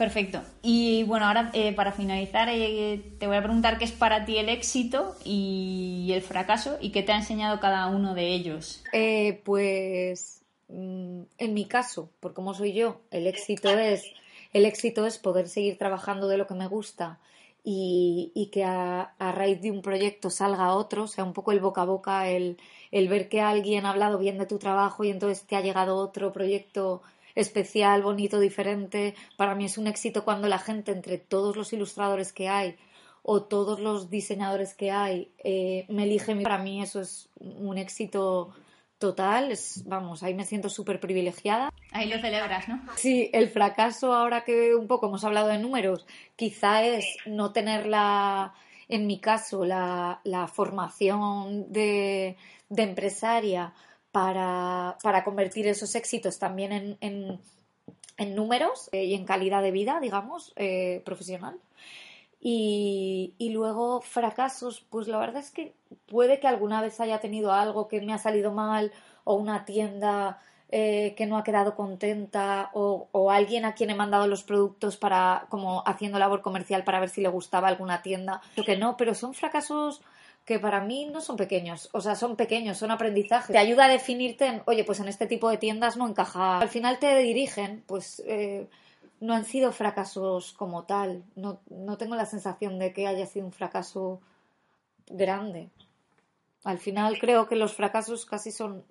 Perfecto. 0.00 0.42
Y 0.62 1.02
bueno, 1.02 1.26
ahora 1.26 1.50
eh, 1.52 1.74
para 1.74 1.92
finalizar 1.92 2.48
eh, 2.50 3.02
te 3.18 3.26
voy 3.26 3.36
a 3.36 3.42
preguntar 3.42 3.76
qué 3.76 3.84
es 3.84 3.92
para 3.92 4.24
ti 4.24 4.38
el 4.38 4.48
éxito 4.48 5.14
y 5.24 6.10
el 6.14 6.22
fracaso 6.22 6.78
y 6.80 6.90
qué 6.90 7.02
te 7.02 7.12
ha 7.12 7.16
enseñado 7.16 7.60
cada 7.60 7.86
uno 7.88 8.14
de 8.14 8.28
ellos. 8.28 8.82
Eh, 8.94 9.42
pues 9.44 10.40
mm, 10.68 11.20
en 11.36 11.54
mi 11.54 11.66
caso, 11.66 12.08
por 12.20 12.32
cómo 12.32 12.54
soy 12.54 12.72
yo, 12.72 13.02
el 13.10 13.26
éxito 13.26 13.68
es 13.68 14.04
el 14.52 14.64
éxito 14.64 15.06
es 15.06 15.18
poder 15.18 15.48
seguir 15.48 15.78
trabajando 15.78 16.28
de 16.28 16.38
lo 16.38 16.46
que 16.46 16.54
me 16.54 16.66
gusta 16.66 17.18
y, 17.62 18.50
que 18.52 18.64
a, 18.64 19.14
raíz 19.18 19.60
de 19.60 19.70
un 19.70 19.82
proyecto 19.82 20.30
salga 20.30 20.74
otro, 20.74 21.04
o 21.04 21.06
sea, 21.06 21.24
un 21.24 21.32
poco 21.32 21.52
el 21.52 21.60
boca 21.60 21.82
a 21.82 21.84
boca, 21.84 22.28
el, 22.28 22.58
el 22.90 23.08
ver 23.08 23.28
que 23.28 23.40
alguien 23.40 23.86
ha 23.86 23.90
hablado 23.90 24.18
bien 24.18 24.38
de 24.38 24.46
tu 24.46 24.58
trabajo 24.58 25.04
y 25.04 25.10
entonces 25.10 25.44
te 25.44 25.56
ha 25.56 25.60
llegado 25.60 25.96
otro 25.96 26.32
proyecto 26.32 27.02
especial, 27.34 28.02
bonito, 28.02 28.40
diferente. 28.40 29.14
Para 29.36 29.54
mí 29.54 29.66
es 29.66 29.78
un 29.78 29.86
éxito 29.86 30.24
cuando 30.24 30.48
la 30.48 30.58
gente, 30.58 30.92
entre 30.92 31.18
todos 31.18 31.56
los 31.56 31.72
ilustradores 31.72 32.32
que 32.32 32.48
hay 32.48 32.76
o 33.22 33.42
todos 33.42 33.80
los 33.80 34.10
diseñadores 34.10 34.74
que 34.74 34.90
hay, 34.90 35.30
eh, 35.44 35.84
me 35.88 36.04
elige. 36.04 36.34
Para 36.36 36.58
mí 36.58 36.82
eso 36.82 37.00
es 37.00 37.28
un 37.38 37.78
éxito 37.78 38.54
total. 39.00 39.50
Es, 39.50 39.82
vamos, 39.86 40.22
ahí 40.22 40.34
me 40.34 40.44
siento 40.44 40.68
súper 40.68 41.00
privilegiada. 41.00 41.72
Ahí 41.90 42.08
lo 42.08 42.20
celebras, 42.20 42.68
¿no? 42.68 42.80
Sí, 42.94 43.28
el 43.32 43.48
fracaso, 43.48 44.12
ahora 44.12 44.44
que 44.44 44.76
un 44.76 44.86
poco 44.86 45.08
hemos 45.08 45.24
hablado 45.24 45.48
de 45.48 45.58
números, 45.58 46.06
quizá 46.36 46.84
es 46.84 47.16
no 47.26 47.52
tener 47.52 47.86
la, 47.86 48.54
en 48.88 49.08
mi 49.08 49.18
caso, 49.18 49.64
la, 49.64 50.20
la 50.22 50.46
formación 50.46 51.72
de, 51.72 52.36
de 52.68 52.82
empresaria 52.84 53.74
para, 54.12 54.96
para 55.02 55.24
convertir 55.24 55.66
esos 55.66 55.96
éxitos 55.96 56.38
también 56.38 56.96
en, 57.00 57.40
en 58.20 58.34
números 58.34 58.90
eh, 58.92 59.04
y 59.04 59.14
en 59.14 59.24
calidad 59.24 59.62
de 59.62 59.70
vida, 59.70 59.98
digamos, 59.98 60.52
eh, 60.56 61.00
profesional. 61.06 61.58
Y, 62.42 63.50
luego 63.52 64.00
fracasos, 64.00 64.80
pues 64.88 65.08
la 65.08 65.18
verdad 65.18 65.42
es 65.42 65.50
que 65.50 65.74
puede 66.06 66.40
que 66.40 66.48
alguna 66.48 66.80
vez 66.80 66.98
haya 67.00 67.20
tenido 67.20 67.52
algo 67.52 67.86
que 67.86 68.00
me 68.00 68.14
ha 68.14 68.18
salido 68.18 68.50
mal 68.50 68.92
o 69.24 69.34
una 69.34 69.66
tienda 69.66 70.40
eh, 70.70 71.14
que 71.16 71.26
no 71.26 71.36
ha 71.36 71.44
quedado 71.44 71.74
contenta 71.74 72.70
o, 72.72 73.08
o, 73.12 73.30
alguien 73.30 73.66
a 73.66 73.74
quien 73.74 73.90
he 73.90 73.94
mandado 73.94 74.26
los 74.26 74.42
productos 74.42 74.96
para 74.96 75.46
como 75.50 75.82
haciendo 75.84 76.18
labor 76.18 76.40
comercial 76.40 76.84
para 76.84 77.00
ver 77.00 77.10
si 77.10 77.20
le 77.20 77.28
gustaba 77.28 77.68
alguna 77.68 78.02
tienda. 78.02 78.40
Creo 78.54 78.64
que 78.64 78.76
no, 78.78 78.96
pero 78.96 79.14
son 79.14 79.34
fracasos 79.34 80.00
que 80.44 80.58
para 80.58 80.80
mí 80.80 81.06
no 81.06 81.20
son 81.20 81.36
pequeños, 81.36 81.90
o 81.92 82.00
sea, 82.00 82.14
son 82.16 82.36
pequeños, 82.36 82.78
son 82.78 82.90
aprendizajes. 82.90 83.52
Te 83.52 83.58
ayuda 83.58 83.84
a 83.84 83.88
definirte 83.88 84.46
en, 84.46 84.62
oye, 84.64 84.84
pues 84.84 85.00
en 85.00 85.08
este 85.08 85.26
tipo 85.26 85.50
de 85.50 85.58
tiendas 85.58 85.96
no 85.96 86.08
encaja. 86.08 86.58
Al 86.58 86.68
final 86.68 86.98
te 86.98 87.18
dirigen, 87.18 87.84
pues 87.86 88.22
eh, 88.26 88.66
no 89.20 89.34
han 89.34 89.44
sido 89.44 89.72
fracasos 89.72 90.52
como 90.52 90.84
tal. 90.84 91.24
No, 91.36 91.60
no 91.68 91.96
tengo 91.98 92.16
la 92.16 92.26
sensación 92.26 92.78
de 92.78 92.92
que 92.92 93.06
haya 93.06 93.26
sido 93.26 93.46
un 93.46 93.52
fracaso 93.52 94.20
grande. 95.06 95.68
Al 96.64 96.78
final 96.78 97.18
creo 97.18 97.46
que 97.46 97.56
los 97.56 97.74
fracasos 97.74 98.26
casi 98.26 98.50
son 98.50 98.84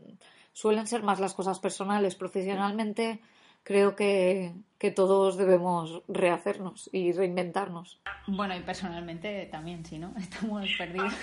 suelen 0.53 0.87
ser 0.87 1.03
más 1.03 1.19
las 1.19 1.33
cosas 1.33 1.59
personales. 1.59 2.15
Profesionalmente 2.15 3.21
creo 3.63 3.95
que, 3.95 4.53
que, 4.77 4.91
todos 4.91 5.37
debemos 5.37 6.03
rehacernos 6.07 6.89
y 6.91 7.11
reinventarnos. 7.11 7.99
Bueno, 8.27 8.55
y 8.55 8.61
personalmente 8.61 9.47
también, 9.51 9.85
sí, 9.85 9.99
¿no? 9.99 10.13
Estamos 10.17 10.67
perdidos. 10.77 11.13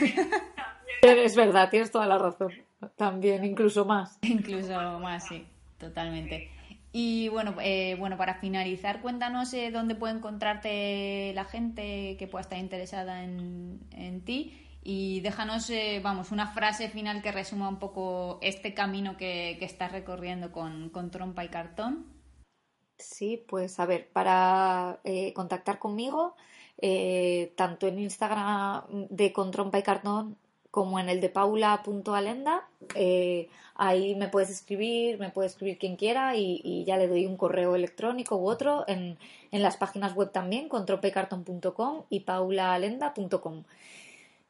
es 1.03 1.37
verdad, 1.37 1.71
tienes 1.71 1.91
toda 1.91 2.07
la 2.07 2.19
razón. 2.19 2.53
También, 2.97 3.45
incluso 3.45 3.85
más. 3.85 4.19
Incluso 4.23 4.99
más, 4.99 5.27
sí, 5.27 5.47
totalmente. 5.79 6.51
Y 6.99 7.29
bueno, 7.29 7.55
eh, 7.61 7.95
bueno, 7.99 8.17
para 8.17 8.37
finalizar, 8.37 9.03
cuéntanos 9.03 9.53
eh, 9.53 9.71
dónde 9.71 9.95
puede 9.95 10.15
encontrarte 10.15 11.31
la 11.35 11.45
gente 11.45 12.17
que 12.19 12.27
pueda 12.27 12.41
estar 12.41 12.59
interesada 12.59 13.23
en, 13.23 13.81
en 13.91 14.25
ti 14.25 14.67
y 14.83 15.21
déjanos, 15.21 15.69
eh, 15.69 16.01
vamos, 16.03 16.31
una 16.31 16.47
frase 16.47 16.89
final 16.89 17.21
que 17.21 17.33
resuma 17.33 17.69
un 17.69 17.79
poco 17.79 18.39
este 18.41 18.73
camino 18.73 19.19
que, 19.19 19.57
que 19.59 19.67
estás 19.67 19.93
recorriendo 19.93 20.53
con, 20.53 20.89
con, 20.89 21.11
trompa 21.11 21.45
y 21.45 21.51
cartón. 21.51 22.07
Sí, 22.97 23.45
pues 23.47 23.79
a 23.79 23.85
ver, 23.85 24.09
para 24.11 25.01
contactar 25.35 25.79
conmigo, 25.79 26.35
tanto 27.57 27.89
en 27.89 27.99
Instagram 27.99 28.85
de 29.11 29.35
con 29.35 29.51
trompa 29.51 29.79
y 29.79 29.83
cartón 29.83 30.39
como 30.71 30.99
en 30.99 31.11
el 31.11 31.21
de 31.21 31.29
paula.alenda. 31.29 32.69
Eh, 32.95 33.49
ahí 33.75 34.15
me 34.15 34.29
puedes 34.29 34.51
escribir, 34.51 35.19
me 35.19 35.31
puede 35.31 35.49
escribir 35.49 35.79
quien 35.79 35.97
quiera 35.97 36.37
y, 36.37 36.85
ya 36.85 36.97
le 36.97 37.09
doy 37.09 37.27
un 37.27 37.37
correo 37.37 37.75
electrónico 37.75 38.37
u 38.37 38.49
otro 38.49 38.85
en, 38.89 39.19
en 39.51 39.63
las 39.63 39.77
páginas 39.77 40.15
web 40.15 40.33
también, 40.33 40.69
con 40.69 40.87
trompaycarton.com 40.87 42.03
y 42.11 42.21
paulaalenda.com. 42.21 43.65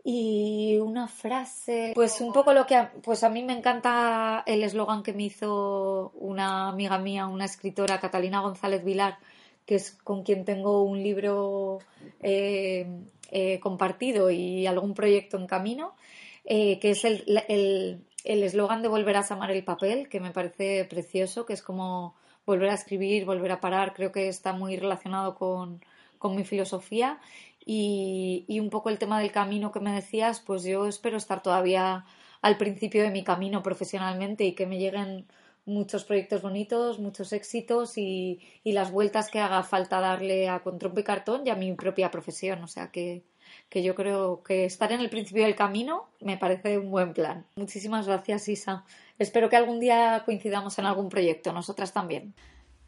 Y 0.08 0.76
una 0.76 1.08
frase, 1.08 1.90
pues 1.92 2.20
un 2.20 2.32
poco 2.32 2.52
lo 2.52 2.64
que, 2.64 2.76
a, 2.76 2.92
pues 3.02 3.24
a 3.24 3.28
mí 3.28 3.42
me 3.42 3.54
encanta 3.54 4.44
el 4.46 4.62
eslogan 4.62 5.02
que 5.02 5.12
me 5.12 5.24
hizo 5.24 6.12
una 6.14 6.68
amiga 6.68 6.96
mía, 6.98 7.26
una 7.26 7.44
escritora, 7.44 7.98
Catalina 7.98 8.38
González 8.38 8.84
Vilar, 8.84 9.18
que 9.64 9.74
es 9.74 9.90
con 9.90 10.22
quien 10.22 10.44
tengo 10.44 10.84
un 10.84 11.02
libro 11.02 11.80
eh, 12.20 12.86
eh, 13.32 13.58
compartido 13.58 14.30
y 14.30 14.68
algún 14.68 14.94
proyecto 14.94 15.38
en 15.38 15.48
camino, 15.48 15.96
que 16.44 16.78
es 16.80 17.04
el 17.04 18.04
el, 18.26 18.50
de 18.50 18.88
Volverás 18.88 19.30
a 19.30 19.34
amar 19.34 19.50
el 19.50 19.64
papel, 19.64 20.08
que 20.08 20.20
me 20.20 20.30
parece 20.32 20.84
precioso, 20.84 21.46
que 21.46 21.52
es 21.52 21.62
como 21.62 22.14
volver 22.44 22.70
a 22.70 22.74
escribir, 22.74 23.24
volver 23.24 23.52
a 23.52 23.60
parar, 23.60 23.94
creo 23.94 24.12
que 24.12 24.28
está 24.28 24.52
muy 24.52 24.76
relacionado 24.76 25.34
con, 25.34 25.80
con 26.18 26.36
mi 26.36 26.44
filosofía. 26.44 27.20
Y, 27.64 28.44
y, 28.48 28.60
un 28.60 28.70
poco 28.70 28.90
el 28.90 28.98
tema 28.98 29.20
del 29.20 29.32
camino 29.32 29.72
que 29.72 29.80
me 29.80 29.92
decías, 29.92 30.40
pues 30.40 30.62
yo 30.62 30.86
espero 30.86 31.16
estar 31.16 31.42
todavía 31.42 32.04
al 32.42 32.56
principio 32.58 33.02
de 33.02 33.10
mi 33.10 33.24
camino 33.24 33.62
profesionalmente 33.62 34.44
y 34.44 34.54
que 34.54 34.66
me 34.66 34.78
lleguen 34.78 35.26
muchos 35.64 36.04
proyectos 36.04 36.42
bonitos, 36.42 37.00
muchos 37.00 37.32
éxitos 37.32 37.98
y, 37.98 38.40
y 38.62 38.72
las 38.72 38.92
vueltas 38.92 39.30
que 39.30 39.40
haga 39.40 39.64
falta 39.64 40.00
darle 40.00 40.48
a 40.48 40.60
Contrompe 40.60 41.00
y 41.00 41.04
Cartón 41.04 41.42
y 41.44 41.50
a 41.50 41.56
mi 41.56 41.72
propia 41.74 42.10
profesión. 42.12 42.62
O 42.62 42.68
sea 42.68 42.90
que, 42.92 43.24
que 43.68 43.82
yo 43.82 43.94
creo 43.94 44.42
que 44.42 44.64
estar 44.64 44.92
en 44.92 45.00
el 45.00 45.10
principio 45.10 45.44
del 45.44 45.54
camino 45.54 46.08
me 46.20 46.36
parece 46.36 46.78
un 46.78 46.90
buen 46.90 47.12
plan. 47.12 47.46
Muchísimas 47.56 48.06
gracias, 48.06 48.48
Isa. 48.48 48.84
Espero 49.18 49.48
que 49.48 49.56
algún 49.56 49.80
día 49.80 50.22
coincidamos 50.24 50.78
en 50.78 50.86
algún 50.86 51.08
proyecto, 51.08 51.52
nosotras 51.52 51.92
también. 51.92 52.34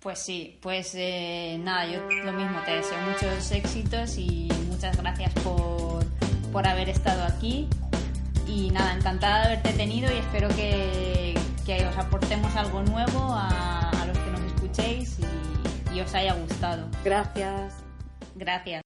Pues 0.01 0.21
sí, 0.21 0.59
pues 0.63 0.95
eh, 0.95 1.59
nada, 1.61 1.87
yo 1.87 2.01
lo 2.25 2.33
mismo 2.33 2.61
te 2.65 2.73
deseo 2.77 2.99
muchos 3.01 3.51
éxitos 3.51 4.17
y 4.17 4.49
muchas 4.71 4.97
gracias 4.97 5.33
por, 5.43 6.05
por 6.53 6.67
haber 6.67 6.89
estado 6.89 7.25
aquí. 7.25 7.69
Y 8.47 8.71
nada, 8.71 8.95
encantada 8.95 9.41
de 9.41 9.47
haberte 9.47 9.73
tenido 9.73 10.11
y 10.13 10.19
espero 10.19 10.49
que, 10.51 11.35
que 11.67 11.85
os 11.85 11.97
aportemos 11.99 12.55
algo 12.55 12.83
nuevo 12.83 13.19
a, 13.33 13.91
a 13.91 14.07
los 14.07 14.17
que 14.17 14.31
nos 14.31 14.41
escuchéis 14.43 15.19
y, 15.19 15.97
y 15.97 16.01
os 16.01 16.15
haya 16.15 16.35
gustado. 16.35 16.89
Gracias. 17.05 17.75
Gracias. 18.37 18.77